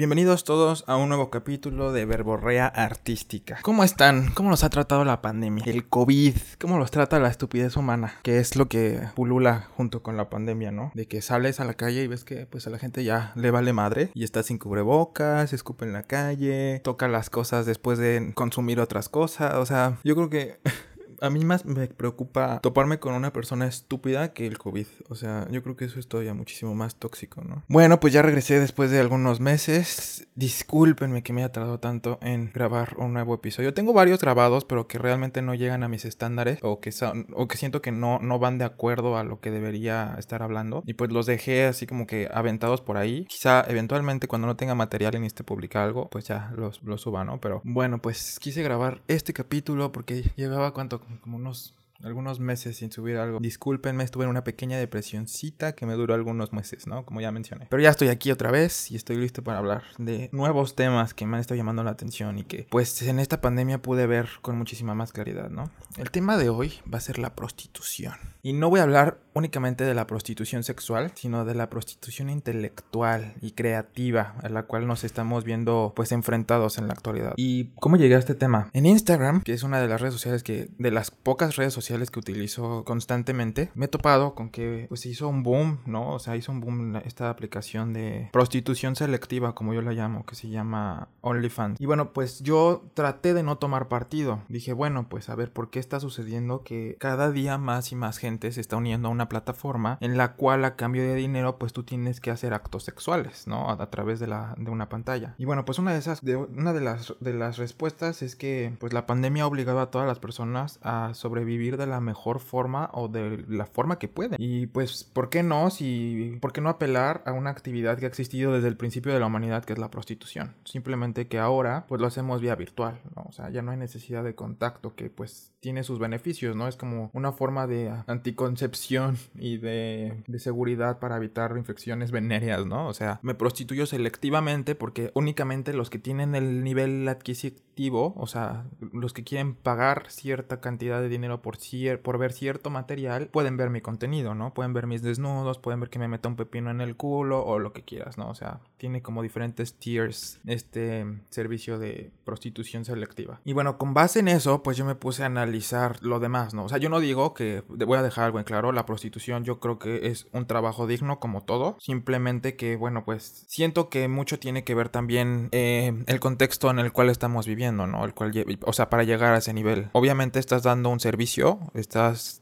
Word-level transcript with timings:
Bienvenidos 0.00 0.44
todos 0.44 0.82
a 0.86 0.96
un 0.96 1.10
nuevo 1.10 1.28
capítulo 1.28 1.92
de 1.92 2.06
Verborrea 2.06 2.66
Artística. 2.66 3.58
¿Cómo 3.60 3.84
están? 3.84 4.30
¿Cómo 4.32 4.48
los 4.48 4.64
ha 4.64 4.70
tratado 4.70 5.04
la 5.04 5.20
pandemia? 5.20 5.62
El 5.66 5.88
COVID. 5.88 6.36
¿Cómo 6.58 6.78
los 6.78 6.90
trata 6.90 7.18
la 7.18 7.28
estupidez 7.28 7.76
humana? 7.76 8.14
Que 8.22 8.38
es 8.38 8.56
lo 8.56 8.66
que 8.66 8.98
pulula 9.14 9.68
junto 9.76 10.02
con 10.02 10.16
la 10.16 10.30
pandemia, 10.30 10.70
¿no? 10.70 10.90
De 10.94 11.06
que 11.06 11.20
sales 11.20 11.60
a 11.60 11.66
la 11.66 11.74
calle 11.74 12.02
y 12.02 12.06
ves 12.06 12.24
que 12.24 12.46
pues 12.46 12.66
a 12.66 12.70
la 12.70 12.78
gente 12.78 13.04
ya 13.04 13.32
le 13.34 13.50
vale 13.50 13.74
madre 13.74 14.10
y 14.14 14.24
está 14.24 14.42
sin 14.42 14.56
cubrebocas, 14.56 15.52
escupe 15.52 15.84
en 15.84 15.92
la 15.92 16.04
calle, 16.04 16.80
toca 16.82 17.06
las 17.06 17.28
cosas 17.28 17.66
después 17.66 17.98
de 17.98 18.32
consumir 18.34 18.80
otras 18.80 19.10
cosas. 19.10 19.56
O 19.56 19.66
sea, 19.66 19.98
yo 20.02 20.16
creo 20.16 20.30
que 20.30 20.60
a 21.20 21.30
mí 21.30 21.44
más 21.44 21.64
me 21.64 21.86
preocupa 21.88 22.60
toparme 22.60 22.98
con 22.98 23.14
una 23.14 23.32
persona 23.32 23.66
estúpida 23.66 24.32
que 24.32 24.46
el 24.46 24.58
COVID. 24.58 24.86
O 25.08 25.14
sea, 25.14 25.46
yo 25.50 25.62
creo 25.62 25.76
que 25.76 25.84
eso 25.84 25.98
es 25.98 26.08
todavía 26.08 26.34
muchísimo 26.34 26.74
más 26.74 26.96
tóxico, 26.96 27.42
¿no? 27.42 27.64
Bueno, 27.68 28.00
pues 28.00 28.12
ya 28.12 28.22
regresé 28.22 28.60
después 28.60 28.90
de 28.90 29.00
algunos 29.00 29.40
meses. 29.40 30.28
Discúlpenme 30.34 31.22
que 31.22 31.32
me 31.32 31.42
haya 31.42 31.52
tardado 31.52 31.80
tanto 31.80 32.18
en 32.22 32.50
grabar 32.52 32.96
un 32.98 33.12
nuevo 33.12 33.34
episodio. 33.34 33.74
Tengo 33.74 33.92
varios 33.92 34.20
grabados, 34.20 34.64
pero 34.64 34.86
que 34.86 34.98
realmente 34.98 35.42
no 35.42 35.54
llegan 35.54 35.82
a 35.82 35.88
mis 35.88 36.04
estándares 36.04 36.58
o 36.62 36.80
que, 36.80 36.92
son, 36.92 37.26
o 37.34 37.48
que 37.48 37.56
siento 37.56 37.82
que 37.82 37.92
no, 37.92 38.18
no 38.20 38.38
van 38.38 38.58
de 38.58 38.64
acuerdo 38.64 39.16
a 39.16 39.24
lo 39.24 39.40
que 39.40 39.50
debería 39.50 40.16
estar 40.18 40.42
hablando. 40.42 40.82
Y 40.86 40.94
pues 40.94 41.10
los 41.10 41.26
dejé 41.26 41.66
así 41.66 41.86
como 41.86 42.06
que 42.06 42.28
aventados 42.32 42.80
por 42.80 42.96
ahí. 42.96 43.26
Quizá 43.26 43.64
eventualmente 43.68 44.28
cuando 44.28 44.46
no 44.46 44.56
tenga 44.56 44.74
material 44.74 45.14
y 45.14 45.18
necesite 45.20 45.44
publicar 45.44 45.84
algo, 45.84 46.08
pues 46.08 46.26
ya 46.26 46.52
los, 46.56 46.82
los 46.82 47.00
suba, 47.00 47.24
¿no? 47.24 47.40
Pero 47.40 47.60
bueno, 47.64 48.00
pues 48.00 48.38
quise 48.40 48.62
grabar 48.62 49.02
este 49.08 49.32
capítulo 49.32 49.92
porque 49.92 50.30
llevaba 50.36 50.72
cuánto 50.72 51.00
como 51.18 51.36
unos 51.36 51.74
algunos 52.02 52.40
meses 52.40 52.78
sin 52.78 52.90
subir 52.90 53.16
algo. 53.18 53.40
Discúlpenme, 53.40 54.04
estuve 54.04 54.24
en 54.24 54.30
una 54.30 54.44
pequeña 54.44 54.78
depresioncita 54.78 55.74
que 55.74 55.86
me 55.86 55.94
duró 55.94 56.14
algunos 56.14 56.52
meses, 56.52 56.86
¿no? 56.86 57.04
Como 57.04 57.20
ya 57.20 57.30
mencioné. 57.30 57.66
Pero 57.68 57.82
ya 57.82 57.90
estoy 57.90 58.08
aquí 58.08 58.30
otra 58.30 58.50
vez 58.50 58.90
y 58.90 58.96
estoy 58.96 59.16
listo 59.16 59.42
para 59.42 59.58
hablar 59.58 59.82
de 59.98 60.28
nuevos 60.32 60.74
temas 60.74 61.14
que 61.14 61.26
me 61.26 61.36
han 61.36 61.40
estado 61.40 61.58
llamando 61.58 61.84
la 61.84 61.90
atención 61.90 62.38
y 62.38 62.44
que 62.44 62.66
pues 62.70 63.02
en 63.02 63.18
esta 63.18 63.40
pandemia 63.40 63.82
pude 63.82 64.06
ver 64.06 64.28
con 64.42 64.56
muchísima 64.56 64.94
más 64.94 65.12
claridad, 65.12 65.50
¿no? 65.50 65.70
El 65.96 66.10
tema 66.10 66.36
de 66.36 66.48
hoy 66.48 66.74
va 66.92 66.98
a 66.98 67.02
ser 67.02 67.18
la 67.18 67.34
prostitución. 67.34 68.14
Y 68.42 68.52
no 68.54 68.70
voy 68.70 68.80
a 68.80 68.84
hablar 68.84 69.20
únicamente 69.34 69.84
de 69.84 69.94
la 69.94 70.06
prostitución 70.06 70.62
sexual, 70.62 71.12
sino 71.14 71.44
de 71.44 71.54
la 71.54 71.70
prostitución 71.70 72.30
intelectual 72.30 73.34
y 73.40 73.52
creativa 73.52 74.34
a 74.42 74.48
la 74.48 74.64
cual 74.64 74.86
nos 74.86 75.04
estamos 75.04 75.44
viendo 75.44 75.92
pues 75.94 76.12
enfrentados 76.12 76.78
en 76.78 76.86
la 76.86 76.94
actualidad. 76.94 77.34
¿Y 77.36 77.66
cómo 77.80 77.96
llegué 77.96 78.16
a 78.16 78.18
este 78.18 78.34
tema? 78.34 78.70
En 78.72 78.86
Instagram, 78.86 79.42
que 79.42 79.52
es 79.52 79.62
una 79.62 79.80
de 79.80 79.88
las 79.88 80.00
redes 80.00 80.14
sociales 80.14 80.42
que 80.42 80.68
de 80.78 80.90
las 80.90 81.10
pocas 81.10 81.56
redes 81.56 81.72
sociales 81.72 82.10
que 82.10 82.18
utilizo 82.18 82.84
constantemente, 82.84 83.70
me 83.74 83.86
he 83.86 83.88
topado 83.88 84.34
con 84.34 84.50
que 84.50 84.86
pues 84.88 85.06
hizo 85.06 85.28
un 85.28 85.42
boom, 85.42 85.80
¿no? 85.86 86.14
O 86.14 86.18
sea, 86.18 86.36
hizo 86.36 86.52
un 86.52 86.60
boom 86.60 86.96
esta 87.04 87.30
aplicación 87.30 87.92
de 87.92 88.28
prostitución 88.32 88.96
selectiva, 88.96 89.54
como 89.54 89.74
yo 89.74 89.82
la 89.82 89.92
llamo, 89.92 90.24
que 90.26 90.34
se 90.34 90.48
llama 90.48 91.08
OnlyFans. 91.20 91.80
Y 91.80 91.86
bueno, 91.86 92.12
pues 92.12 92.40
yo 92.40 92.84
traté 92.94 93.34
de 93.34 93.42
no 93.42 93.58
tomar 93.58 93.88
partido. 93.88 94.42
Dije, 94.48 94.72
bueno, 94.72 95.08
pues 95.08 95.28
a 95.28 95.34
ver, 95.34 95.52
¿por 95.52 95.70
qué 95.70 95.78
está 95.78 96.00
sucediendo 96.00 96.62
que 96.62 96.96
cada 96.98 97.30
día 97.30 97.58
más 97.58 97.92
y 97.92 97.96
más 97.96 98.18
gente 98.18 98.52
se 98.52 98.60
está 98.60 98.76
uniendo 98.76 99.08
a 99.08 99.10
una 99.10 99.19
plataforma 99.28 99.98
en 100.00 100.16
la 100.16 100.34
cual 100.34 100.64
a 100.64 100.76
cambio 100.76 101.02
de 101.02 101.14
dinero 101.14 101.58
pues 101.58 101.72
tú 101.72 101.82
tienes 101.82 102.20
que 102.20 102.30
hacer 102.30 102.54
actos 102.54 102.84
sexuales, 102.84 103.46
¿no? 103.46 103.70
A, 103.70 103.90
través 103.90 104.20
de, 104.20 104.26
la, 104.26 104.54
de 104.58 104.70
una 104.70 104.88
pantalla. 104.88 105.34
Y 105.38 105.44
bueno, 105.44 105.64
pues 105.64 105.78
una 105.78 105.92
de 105.92 105.98
esas, 105.98 106.20
de, 106.22 106.36
una 106.36 106.72
de 106.72 106.80
las, 106.80 107.14
de 107.20 107.34
las 107.34 107.58
respuestas 107.58 108.22
es 108.22 108.36
que 108.36 108.74
pues 108.78 108.92
la 108.92 109.06
pandemia 109.06 109.44
ha 109.44 109.46
obligado 109.46 109.80
a 109.80 109.90
todas 109.90 110.06
las 110.06 110.18
personas 110.18 110.78
a 110.82 111.12
sobrevivir 111.14 111.76
de 111.76 111.86
la 111.86 112.00
mejor 112.00 112.40
forma 112.40 112.90
o 112.92 113.08
de 113.08 113.44
la 113.48 113.66
forma 113.66 113.98
que 113.98 114.08
pueden. 114.08 114.36
Y 114.38 114.66
pues, 114.66 115.04
¿por 115.04 115.28
qué 115.28 115.42
no? 115.42 115.70
Si, 115.70 116.38
¿Por 116.40 116.52
qué 116.52 116.60
no 116.60 116.68
apelar 116.68 117.22
a 117.26 117.32
una 117.32 117.50
actividad 117.50 117.98
que 117.98 118.04
ha 118.04 118.08
existido 118.08 118.52
desde 118.52 118.68
el 118.68 118.76
principio 118.76 119.12
de 119.12 119.20
la 119.20 119.26
humanidad, 119.26 119.64
que 119.64 119.72
es 119.72 119.78
la 119.78 119.90
prostitución? 119.90 120.54
Simplemente 120.64 121.28
que 121.28 121.38
ahora, 121.38 121.84
pues 121.88 122.00
lo 122.00 122.06
hacemos 122.06 122.40
vía 122.40 122.54
virtual, 122.54 123.00
¿no? 123.16 123.24
O 123.28 123.32
sea, 123.32 123.50
ya 123.50 123.62
no 123.62 123.70
hay 123.70 123.76
necesidad 123.76 124.24
de 124.24 124.34
contacto, 124.34 124.94
que 124.94 125.10
pues 125.10 125.52
tiene 125.60 125.82
sus 125.82 125.98
beneficios, 125.98 126.56
¿no? 126.56 126.68
Es 126.68 126.76
como 126.76 127.10
una 127.12 127.32
forma 127.32 127.66
de 127.66 127.92
anticoncepción 128.06 129.09
y 129.38 129.58
de, 129.58 130.22
de 130.26 130.38
seguridad 130.38 130.98
para 130.98 131.16
evitar 131.16 131.56
infecciones 131.56 132.10
venéreas, 132.10 132.66
¿no? 132.66 132.88
O 132.88 132.94
sea, 132.94 133.20
me 133.22 133.34
prostituyo 133.34 133.86
selectivamente 133.86 134.74
porque 134.74 135.10
únicamente 135.14 135.72
los 135.72 135.90
que 135.90 135.98
tienen 135.98 136.34
el 136.34 136.64
nivel 136.64 137.06
adquisitivo, 137.08 138.14
o 138.16 138.26
sea, 138.26 138.64
los 138.92 139.12
que 139.12 139.24
quieren 139.24 139.54
pagar 139.54 140.06
cierta 140.08 140.60
cantidad 140.60 141.00
de 141.00 141.08
dinero 141.08 141.42
por 141.42 141.60
por 142.02 142.18
ver 142.18 142.32
cierto 142.32 142.70
material, 142.70 143.28
pueden 143.28 143.56
ver 143.56 143.70
mi 143.70 143.80
contenido, 143.80 144.34
¿no? 144.34 144.54
Pueden 144.54 144.72
ver 144.72 144.86
mis 144.86 145.02
desnudos, 145.02 145.58
pueden 145.58 145.80
ver 145.80 145.90
que 145.90 145.98
me 145.98 146.08
meta 146.08 146.28
un 146.28 146.36
pepino 146.36 146.70
en 146.70 146.80
el 146.80 146.96
culo 146.96 147.44
o 147.44 147.58
lo 147.58 147.72
que 147.72 147.82
quieras, 147.82 148.18
¿no? 148.18 148.28
O 148.28 148.34
sea, 148.34 148.60
tiene 148.76 149.02
como 149.02 149.22
diferentes 149.22 149.74
tiers 149.74 150.40
este 150.46 151.06
servicio 151.28 151.78
de 151.78 152.10
prostitución 152.24 152.84
selectiva. 152.84 153.40
Y 153.44 153.52
bueno, 153.52 153.78
con 153.78 153.94
base 153.94 154.20
en 154.20 154.28
eso, 154.28 154.62
pues 154.62 154.76
yo 154.76 154.84
me 154.84 154.94
puse 154.94 155.22
a 155.22 155.26
analizar 155.26 156.02
lo 156.02 156.20
demás, 156.20 156.54
¿no? 156.54 156.64
O 156.64 156.68
sea, 156.68 156.78
yo 156.78 156.88
no 156.88 157.00
digo 157.00 157.34
que, 157.34 157.62
voy 157.68 157.98
a 157.98 158.02
dejar 158.02 158.24
algo 158.24 158.38
en 158.38 158.44
claro, 158.44 158.72
la 158.72 158.86
prostitución 158.86 158.99
yo 159.44 159.60
creo 159.60 159.78
que 159.78 160.08
es 160.08 160.28
un 160.32 160.46
trabajo 160.46 160.86
digno 160.86 161.20
como 161.20 161.42
todo, 161.42 161.76
simplemente 161.80 162.56
que, 162.56 162.76
bueno, 162.76 163.04
pues 163.04 163.44
siento 163.48 163.88
que 163.88 164.08
mucho 164.08 164.38
tiene 164.38 164.64
que 164.64 164.74
ver 164.74 164.88
también 164.88 165.48
eh, 165.52 165.92
el 166.06 166.20
contexto 166.20 166.70
en 166.70 166.78
el 166.78 166.92
cual 166.92 167.10
estamos 167.10 167.46
viviendo, 167.46 167.86
¿no? 167.86 168.04
El 168.04 168.14
cual, 168.14 168.32
o 168.64 168.72
sea, 168.72 168.90
para 168.90 169.04
llegar 169.04 169.34
a 169.34 169.38
ese 169.38 169.52
nivel. 169.52 169.90
Obviamente 169.92 170.38
estás 170.38 170.62
dando 170.62 170.90
un 170.90 171.00
servicio 171.00 171.60
estás 171.74 172.39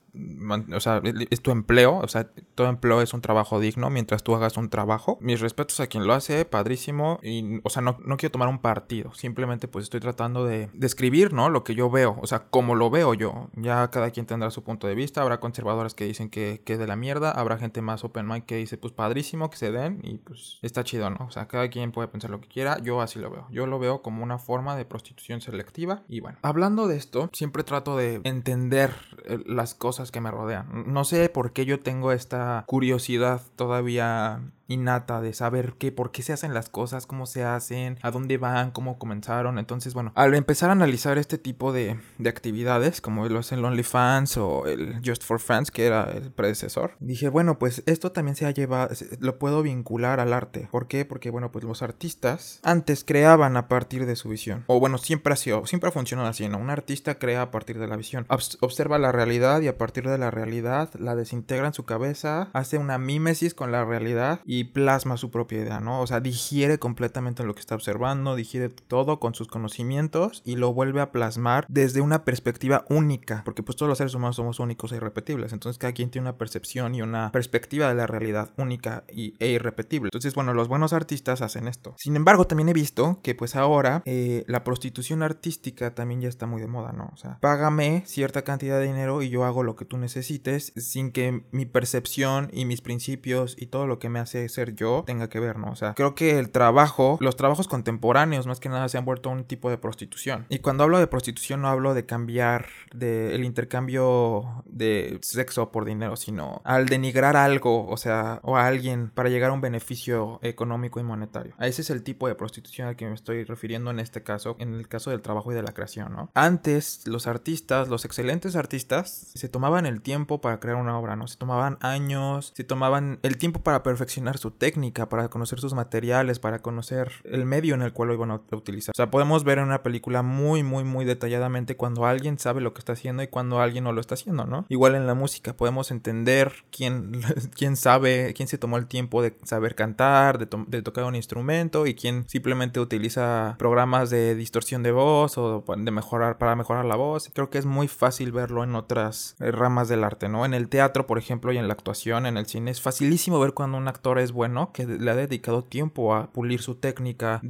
o 0.73 0.81
sea, 0.81 1.03
es 1.31 1.43
tu 1.43 1.51
empleo, 1.51 1.99
o 1.99 2.09
sea, 2.09 2.29
todo 2.55 2.69
empleo 2.69 3.03
es 3.03 3.15
un 3.15 3.21
trabajo 3.21 3.61
digno 3.61 3.91
mientras 3.91 4.23
tú 4.23 4.35
hagas 4.35 4.57
un 4.57 4.69
trabajo. 4.69 5.19
Mis 5.21 5.41
respetos 5.41 5.81
a 5.81 5.87
quien 5.87 6.07
lo 6.07 6.15
hace, 6.15 6.45
padrísimo, 6.45 7.19
y, 7.23 7.61
o 7.63 7.71
sea, 7.71 7.83
no, 7.83 7.99
no 8.05 8.17
quiero 8.17 8.33
tomar 8.33 8.49
un 8.49 8.61
partido, 8.61 9.13
simplemente 9.15 9.69
pues 9.69 9.85
estoy 9.85 10.01
tratando 10.01 10.45
de 10.45 10.71
describir, 10.73 11.33
¿no? 11.33 11.51
Lo 11.51 11.65
que 11.65 11.75
yo 11.75 11.91
veo, 11.91 12.19
o 12.21 12.27
sea, 12.27 12.49
como 12.51 12.75
lo 12.75 12.91
veo 12.91 13.15
yo. 13.15 13.49
Ya 13.55 13.91
cada 13.91 14.11
quien 14.11 14.27
tendrá 14.27 14.51
su 14.51 14.63
punto 14.63 14.87
de 14.87 14.95
vista, 14.95 15.23
habrá 15.23 15.41
conservadores 15.41 15.95
que 15.95 16.05
dicen 16.05 16.31
que, 16.31 16.63
que 16.65 16.75
es 16.75 16.79
de 16.79 16.87
la 16.87 16.97
mierda, 16.97 17.31
habrá 17.31 17.59
gente 17.59 17.83
más 17.83 18.05
open 18.05 18.27
mind 18.27 18.45
que 18.45 18.57
dice, 18.57 18.79
pues 18.79 18.93
padrísimo, 18.93 19.51
que 19.51 19.57
se 19.57 19.71
den, 19.71 20.01
y 20.03 20.19
pues 20.19 20.59
está 20.63 20.85
chido, 20.85 21.11
¿no? 21.11 21.27
O 21.27 21.31
sea, 21.31 21.49
cada 21.49 21.69
quien 21.69 21.93
puede 21.93 22.09
pensar 22.09 22.31
lo 22.31 22.41
que 22.41 22.49
quiera, 22.49 22.79
yo 22.79 23.01
así 23.01 23.19
lo 23.19 23.31
veo. 23.31 23.47
Yo 23.51 23.67
lo 23.67 23.79
veo 23.79 24.03
como 24.03 24.23
una 24.23 24.39
forma 24.39 24.77
de 24.77 24.85
prostitución 24.85 25.41
selectiva, 25.41 26.03
y 26.09 26.21
bueno, 26.21 26.39
hablando 26.43 26.89
de 26.89 26.97
esto, 26.97 27.31
siempre 27.33 27.63
trato 27.63 27.97
de 27.97 28.21
entender 28.25 28.95
eh, 29.25 29.39
las 29.47 29.75
cosas 29.75 29.98
que 30.11 30.21
me 30.21 30.31
rodean. 30.31 30.85
No 30.87 31.05
sé 31.05 31.29
por 31.29 31.53
qué 31.53 31.65
yo 31.65 31.81
tengo 31.81 32.13
esta 32.13 32.65
curiosidad 32.67 33.43
todavía 33.57 34.41
innata 34.69 35.21
de 35.21 35.33
saber 35.33 35.75
qué, 35.79 35.91
por 35.91 36.13
qué 36.13 36.23
se 36.23 36.33
hacen 36.33 36.55
las 36.55 36.69
cosas, 36.69 37.07
cómo 37.07 37.27
se 37.27 37.43
hacen, 37.43 37.99
a 38.03 38.11
dónde 38.11 38.39
van, 38.39 38.71
cómo 38.71 38.99
comenzaron. 38.99 39.59
Entonces, 39.59 39.95
bueno, 39.95 40.13
al 40.15 40.35
empezar 40.35 40.69
a 40.69 40.73
analizar 40.73 41.19
este 41.19 41.39
tipo 41.39 41.73
de, 41.73 41.99
de 42.19 42.29
actividades, 42.29 43.01
como 43.01 43.27
lo 43.29 43.41
es 43.41 43.51
el 43.53 43.65
OnlyFans 43.65 44.37
o 44.37 44.67
el 44.67 45.01
Just 45.05 45.25
for 45.25 45.41
Fans, 45.41 45.71
que 45.71 45.87
era 45.87 46.05
el 46.05 46.31
predecesor, 46.31 46.93
dije, 47.01 47.29
bueno, 47.29 47.59
pues 47.59 47.83
esto 47.87 48.13
también 48.13 48.37
se 48.37 48.47
ha 48.47 48.51
llevado, 48.51 48.95
lo 49.21 49.39
puedo 49.39 49.63
vincular 49.63 50.21
al 50.21 50.33
arte. 50.33 50.69
¿Por 50.71 50.87
qué? 50.87 51.05
Porque, 51.05 51.31
bueno, 51.31 51.51
pues 51.51 51.65
los 51.65 51.83
artistas 51.83 52.61
antes 52.63 53.05
creaban 53.05 53.57
a 53.57 53.69
partir 53.69 54.07
de 54.07 54.17
su 54.17 54.29
visión. 54.29 54.65
O 54.67 54.79
bueno, 54.79 54.99
siempre 54.99 55.33
ha 55.33 55.37
sido, 55.37 55.65
siempre 55.67 55.89
ha 55.89 55.93
funcionado 55.93 56.29
así, 56.29 56.49
¿no? 56.49 56.59
Un 56.59 56.71
artista 56.71 57.19
crea 57.19 57.43
a 57.43 57.51
partir 57.51 57.79
de 57.79 57.89
la 57.89 57.97
visión. 57.97 58.27
observa 58.61 58.99
la 58.99 59.13
realidad 59.13 59.63
y 59.63 59.69
a 59.69 59.79
partir 59.79 60.09
de 60.09 60.19
la 60.19 60.31
realidad 60.31 60.91
la 60.99 61.17
desintegra 61.17 61.69
en 61.69 61.75
su 61.75 61.85
cabeza, 61.85 62.51
hace 62.53 62.77
una 62.77 62.99
mímesis 62.99 63.55
con 63.55 63.73
la 63.73 63.85
realidad 63.85 64.41
y 64.45 64.58
plasma 64.65 65.17
su 65.17 65.31
propia 65.31 65.61
idea, 65.61 65.81
¿no? 65.81 66.01
O 66.01 66.07
sea, 66.07 66.21
digiere 66.21 66.79
completamente 66.79 67.45
lo 67.45 67.55
que 67.55 67.61
está 67.61 67.75
observando, 67.75 68.37
digiere 68.37 68.69
todo 68.69 69.21
con 69.21 69.35
sus 69.35 69.49
conocimientos 69.49 70.43
y 70.45 70.57
lo 70.57 70.73
vuelve 70.73 71.01
a 71.01 71.13
plasmar 71.13 71.67
desde 71.69 72.01
una 72.01 72.25
perspectiva 72.25 72.85
única, 72.89 73.43
porque 73.45 73.63
pues 73.63 73.77
todos 73.77 73.89
los 73.89 73.99
seres 73.99 74.15
humanos 74.15 74.37
somos 74.37 74.61
únicos 74.61 74.93
e 74.93 74.97
irrepetibles, 74.97 75.53
entonces 75.53 75.79
cada 75.79 75.93
quien 75.93 76.11
tiene 76.11 76.29
una 76.29 76.39
percepción 76.39 76.95
y 76.95 77.03
una 77.03 77.33
perspectiva 77.33 77.89
de 77.89 77.95
la 77.95 78.07
realidad 78.07 78.51
única 78.57 79.05
y, 79.13 79.35
e 79.39 79.49
irrepetible. 79.49 80.09
Entonces, 80.09 80.35
bueno, 80.35 80.55
los 80.55 80.69
buenos 80.69 80.93
artistas 80.93 81.43
hacen 81.43 81.69
esto. 81.69 81.95
Sin 81.99 82.17
embargo, 82.17 82.47
también 82.47 82.69
he 82.69 82.73
visto 82.73 83.21
que 83.23 83.35
pues 83.35 83.57
ahora 83.57 84.03
eh, 84.05 84.45
la 84.47 84.65
prostitución 84.65 85.23
artística 85.23 85.95
también 85.95 86.21
ya 86.21 86.29
está 86.29 86.47
muy 86.47 86.61
de 86.61 86.69
moda, 86.69 86.93
¿no? 86.93 87.11
O 87.13 87.17
sea, 87.17 87.39
págame 87.41 88.03
cierta 88.07 88.43
cantidad 88.43 88.79
de 88.79 88.87
dinero 88.87 89.23
y 89.23 89.29
yo 89.29 89.45
hago 89.45 89.63
lo 89.63 89.77
que 89.77 89.85
tú 89.85 89.99
necesites 89.99 90.73
sin 90.77 91.13
que 91.13 91.45
mi 91.51 91.67
percepción 91.67 92.51
y 92.53 92.65
mis 92.65 92.81
principios 92.81 93.57
y 93.59 93.67
todo 93.67 93.87
lo 93.87 93.99
que 93.99 94.09
me 94.09 94.19
hace 94.19 94.48
ser 94.49 94.75
yo 94.75 95.05
tenga 95.07 95.29
que 95.29 95.41
ver, 95.41 95.59
¿no? 95.59 95.71
O 95.71 95.77
sea, 95.77 95.95
creo 95.95 96.15
que 96.15 96.39
el 96.39 96.51
trabajo, 96.51 97.19
los 97.21 97.37
trabajos 97.37 97.69
contemporáneos 97.69 98.47
más 98.47 98.61
que 98.61 98.69
nada 98.69 98.89
se 98.89 98.99
han 98.99 99.05
vuelto 99.05 99.31
un 99.31 99.45
tipo 99.45 99.71
de 99.71 99.79
prostitución. 99.79 100.47
Y 100.49 100.59
cuando 100.59 100.85
hablo 100.85 100.99
de 100.99 101.07
prostitución 101.07 101.63
no 101.63 101.69
hablo 101.69 101.95
de 101.95 102.07
cambiar 102.07 102.67
de 102.95 103.35
el 103.35 103.45
intercambio 103.45 104.65
de 104.67 105.19
sexo 105.23 105.71
por 105.71 105.85
dinero, 105.85 106.17
sino 106.17 106.61
al 106.65 106.87
denigrar 106.87 107.37
algo, 107.37 107.87
o 107.89 107.97
sea, 107.97 108.41
o 108.43 108.57
a 108.57 108.67
alguien 108.67 109.11
para 109.11 109.29
llegar 109.29 109.51
a 109.51 109.55
un 109.55 109.61
beneficio 109.61 110.39
económico 110.43 111.01
y 111.01 111.03
monetario. 111.03 111.55
A 111.59 111.67
ese 111.67 111.83
es 111.83 111.91
el 111.91 112.03
tipo 112.03 112.29
de 112.29 112.35
prostitución 112.35 112.89
al 112.89 112.97
que 112.97 113.07
me 113.07 113.15
estoy 113.15 113.45
refiriendo 113.45 113.91
en 113.91 114.01
este 114.01 114.23
caso, 114.23 114.57
en 114.59 114.75
el 114.75 114.89
caso 114.89 115.11
del 115.11 115.23
trabajo 115.23 115.53
y 115.53 115.55
de 115.55 115.63
la 115.63 115.73
creación, 115.73 116.13
¿no? 116.13 116.31
Antes 116.35 117.07
los 117.07 117.27
artistas, 117.27 117.89
los 117.89 118.05
excelentes 118.05 118.57
artistas, 118.57 119.31
se 119.35 119.49
tomaban 119.49 119.87
el 119.87 120.01
tiempo 120.01 120.41
para 120.41 120.61
crear 120.61 120.77
una 120.77 120.99
obra, 120.99 121.17
¿no? 121.17 121.27
Se 121.27 121.37
tomaban 121.37 121.79
años, 121.81 122.53
se 122.55 122.65
tomaban 122.65 123.19
el 123.23 123.39
tiempo 123.39 123.61
para 123.61 123.83
perfeccionar 123.83 124.38
su 124.39 124.51
técnica, 124.51 125.09
para 125.09 125.29
conocer 125.29 125.61
sus 125.61 125.75
materiales, 125.75 126.39
para 126.39 126.61
conocer 126.61 127.13
el 127.25 127.45
medio 127.45 127.75
en 127.75 127.83
el 127.83 127.93
cual 127.93 128.09
lo 128.09 128.15
iban 128.15 128.31
a 128.31 128.41
utilizar. 128.53 128.93
O 128.93 128.97
sea, 128.97 129.11
podemos 129.11 129.45
ver 129.45 129.59
en 129.59 129.65
una 129.65 129.83
película 129.83 130.23
muy, 130.23 130.63
muy, 130.63 130.85
muy 130.85 131.05
detalladamente 131.05 131.77
cuando 131.77 132.07
alguien 132.07 132.39
sabe 132.39 132.61
lo 132.61 132.73
que 132.73 132.79
está 132.79 132.93
haciendo 132.93 133.23
y 133.23 133.29
cuando 133.29 133.61
alguien 133.61 133.85
no 133.85 133.93
lo 133.93 134.01
está 134.01 134.15
haciendo, 134.15 134.47
¿no? 134.47 134.67
Igual 134.69 134.95
en 134.95 135.07
la 135.07 135.15
música 135.15 135.55
podemos 135.55 135.91
entender 135.91 136.53
quién, 136.71 137.21
quién 137.55 137.77
sabe, 137.77 138.33
quién 138.35 138.49
se 138.49 138.59
tomó 138.59 138.77
el 138.77 138.87
tiempo 138.87 139.23
de 139.23 139.37
saber 139.45 139.75
cantar, 139.75 140.39
de, 140.39 140.49
de 140.67 140.83
tocar 140.83 141.05
un 141.05 141.15
instrumento 141.15 141.87
y 141.87 141.95
quién 141.95 142.29
simplemente 142.29 142.81
utiliza 142.81 143.57
programas 143.59 144.11
de 144.11 144.35
distorsión 144.35 144.83
de 144.83 144.93
voz 144.93 145.39
o 145.39 145.65
de 145.77 145.91
mejorar 145.91 146.39
para 146.39 146.57
mejorar 146.57 146.85
la 146.85 146.97
voz. 146.97 147.31
Creo 147.35 147.51
que 147.51 147.59
es 147.59 147.67
muy 147.67 147.89
fácil 147.89 148.33
verlo 148.33 148.65
en 148.65 148.75
otras 148.75 149.37
eh, 149.41 149.51
ramas 149.51 149.89
del 149.89 150.05
arte, 150.05 150.29
¿no? 150.29 150.45
En 150.45 150.55
el 150.55 150.69
teatro, 150.69 151.07
por 151.07 151.19
ejemplo, 151.19 151.53
y 151.53 151.59
en 151.59 151.69
la 151.69 151.75
actuación, 151.75 152.27
en 152.27 152.37
el 152.37 152.47
cine, 152.47 152.71
es 152.71 152.81
facilísimo 152.81 153.41
ver 153.41 153.55
cuando 153.55 153.79
un 153.79 153.89
actor 153.89 154.19
es 154.19 154.28
bueno, 154.33 154.73
que 154.73 154.87
le 154.87 155.11
ha 155.11 155.15
dedicado 155.15 155.65
tiempo 155.65 156.15
a 156.15 156.31
pulir 156.33 156.61
su 156.61 156.77
técnica, 156.77 157.41